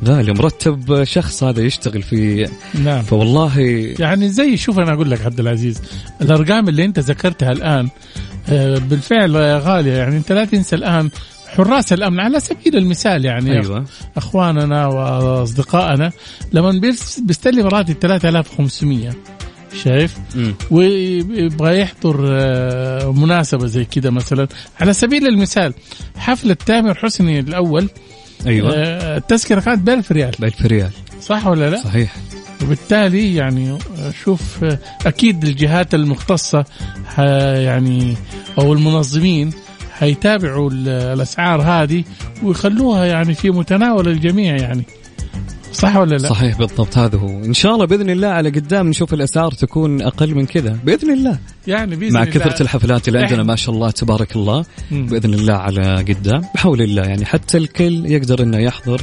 غالي 0.05 0.33
مرتب 0.33 1.03
شخص 1.03 1.43
هذا 1.43 1.61
يشتغل 1.61 2.01
في 2.01 2.49
نعم. 2.83 3.03
فوالله 3.03 3.59
يعني 3.99 4.29
زي 4.29 4.57
شوف 4.57 4.79
أنا 4.79 4.93
أقول 4.93 5.11
لك 5.11 5.25
عبد 5.25 5.39
العزيز 5.39 5.81
الأرقام 6.21 6.69
اللي 6.69 6.85
أنت 6.85 6.99
ذكرتها 6.99 7.51
الآن 7.51 7.89
آه، 8.49 8.77
بالفعل 8.77 9.37
غاليه 9.37 9.93
يعني 9.93 10.17
أنت 10.17 10.31
لا 10.31 10.45
تنسى 10.45 10.75
الآن 10.75 11.09
حراس 11.57 11.93
الأمن. 11.93 12.19
على 12.19 12.39
سبيل 12.39 12.75
المثال 12.77 13.25
يعني 13.25 13.51
أيوه. 13.51 13.85
أخواننا 14.17 14.87
وأصدقائنا 14.87 16.11
لما 16.53 16.71
بيستلم 17.21 17.67
راتب 17.67 17.93
3500 17.93 19.13
شايف؟ 19.83 20.17
مم. 20.35 20.55
ويبغى 20.71 21.79
يحضر 21.79 22.25
آه، 22.29 23.11
مناسبة 23.11 23.65
زي 23.67 23.85
كده 23.85 24.11
مثلا. 24.11 24.47
على 24.81 24.93
سبيل 24.93 25.27
المثال 25.27 25.73
حفلة 26.17 26.53
تامر 26.53 26.95
حسني 26.95 27.39
الأول 27.39 27.89
أيوه. 28.47 28.73
آه، 28.73 29.17
التذكره 29.17 29.59
كانت 29.59 29.79
ب 29.79 29.89
1000 29.89 30.11
ريال. 30.11 30.31
ب 30.39 30.43
1000 30.43 30.65
ريال. 30.65 30.91
صح 31.21 31.47
ولا 31.47 31.69
لا؟ 31.69 31.83
صحيح. 31.83 32.15
وبالتالي 32.63 33.35
يعني 33.35 33.77
شوف 34.23 34.65
أكيد 35.05 35.43
الجهات 35.43 35.95
المختصة 35.95 36.65
يعني 37.17 38.15
أو 38.59 38.73
المنظمين 38.73 39.51
حيتابعوا 39.99 40.69
ال- 40.69 40.89
الأسعار 40.89 41.61
هذه 41.61 42.03
ويخلوها 42.43 43.05
يعني 43.05 43.33
في 43.33 43.49
متناول 43.49 44.07
الجميع 44.07 44.55
يعني. 44.55 44.83
صح 45.73 45.95
ولا 45.95 46.15
لا؟ 46.15 46.29
صحيح 46.29 46.57
بالضبط 46.57 46.97
هذا 46.97 47.17
هو. 47.17 47.27
إن 47.27 47.53
شاء 47.53 47.73
الله 47.73 47.85
بإذن 47.85 48.09
الله 48.09 48.27
على 48.27 48.49
قدام 48.49 48.87
نشوف 48.87 49.13
الأسعار 49.13 49.51
تكون 49.51 50.01
أقل 50.01 50.35
من 50.35 50.45
كذا. 50.45 50.77
بإذن 50.83 51.11
الله. 51.11 51.39
يعني 51.67 51.95
بإذن 51.95 52.13
مع 52.13 52.21
الله. 52.21 52.31
كثرة 52.33 52.61
الحفلات 52.61 53.07
اللي 53.07 53.19
عندنا 53.19 53.43
ما 53.43 53.55
شاء 53.55 53.75
الله 53.75 53.91
تبارك 53.91 54.35
الله. 54.35 54.65
بإذن 54.91 55.33
الله 55.33 55.53
على 55.53 55.95
قدام. 55.95 56.41
بحول 56.55 56.81
الله 56.81 57.03
يعني 57.03 57.25
حتى 57.25 57.57
الكل 57.57 58.11
يقدر 58.11 58.43
إنه 58.43 58.57
يحضر. 58.57 59.01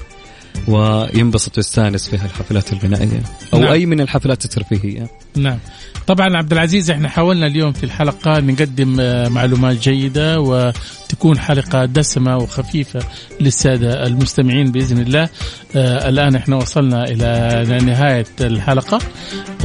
وينبسط 0.68 1.56
ويستانس 1.56 2.08
في 2.08 2.14
الحفلات 2.14 2.72
الغنائيه 2.72 3.22
أو 3.54 3.58
نعم. 3.58 3.72
أي 3.72 3.86
من 3.86 4.00
الحفلات 4.00 4.44
الترفيهية. 4.44 5.08
نعم. 5.36 5.58
طبعا 6.06 6.36
عبد 6.36 6.52
العزيز 6.52 6.90
إحنا 6.90 7.08
حاولنا 7.08 7.46
اليوم 7.46 7.72
في 7.72 7.84
الحلقة 7.84 8.40
نقدم 8.40 9.00
آه، 9.00 9.28
معلومات 9.28 9.76
جيدة 9.76 10.40
وتكون 10.40 11.38
حلقة 11.38 11.84
دسمة 11.84 12.36
وخفيفة 12.36 13.00
للسادة 13.40 14.06
المستمعين 14.06 14.72
بإذن 14.72 14.98
الله. 14.98 15.28
آه 15.76 16.08
الآن 16.08 16.34
إحنا 16.34 16.56
وصلنا 16.56 17.04
إلى 17.04 17.78
نهاية 17.84 18.26
الحلقة. 18.40 18.98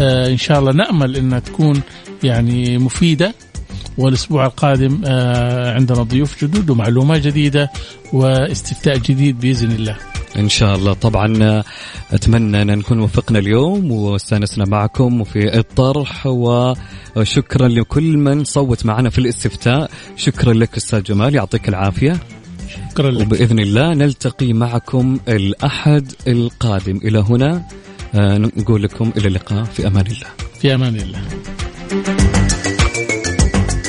آه 0.01 0.27
إن 0.27 0.37
شاء 0.37 0.59
الله 0.59 0.71
نأمل 0.71 1.15
إنها 1.15 1.39
تكون 1.39 1.81
يعني 2.23 2.77
مفيدة. 2.77 3.33
والأسبوع 3.97 4.45
القادم 4.45 5.01
آه 5.05 5.73
عندنا 5.73 6.03
ضيوف 6.03 6.43
جدد 6.43 6.69
ومعلومات 6.69 7.21
جديدة 7.21 7.71
واستفتاء 8.13 8.97
جديد 8.97 9.39
بإذن 9.39 9.71
الله. 9.71 9.97
إن 10.37 10.49
شاء 10.49 10.75
الله. 10.75 10.93
طبعا 10.93 11.63
أتمنى 12.11 12.61
أن 12.61 12.77
نكون 12.77 12.99
وفقنا 12.99 13.39
اليوم 13.39 13.91
واستأنسنا 13.91 14.65
معكم 14.65 15.21
وفي 15.21 15.57
الطرح 15.57 16.27
وشكرا 17.15 17.67
لكل 17.67 18.17
من 18.17 18.43
صوت 18.43 18.85
معنا 18.85 19.09
في 19.09 19.17
الاستفتاء. 19.17 19.89
شكرا 20.15 20.53
لك 20.53 20.77
أستاذ 20.77 21.03
جمال 21.03 21.35
يعطيك 21.35 21.69
العافية. 21.69 22.17
شكرا 22.91 23.11
لك. 23.11 23.21
وبإذن 23.21 23.59
الله 23.59 23.93
نلتقي 23.93 24.53
معكم 24.53 25.19
الأحد 25.27 26.11
القادم. 26.27 26.97
إلى 26.97 27.19
هنا 27.19 27.63
آه، 28.15 28.37
نقول 28.37 28.83
لكم 28.83 29.11
إلى 29.17 29.27
اللقاء. 29.27 29.63
في 29.63 29.87
أمان 29.87 30.05
الله. 30.05 30.27
في 30.59 30.75
أمان 30.75 30.95
الله. 30.95 31.21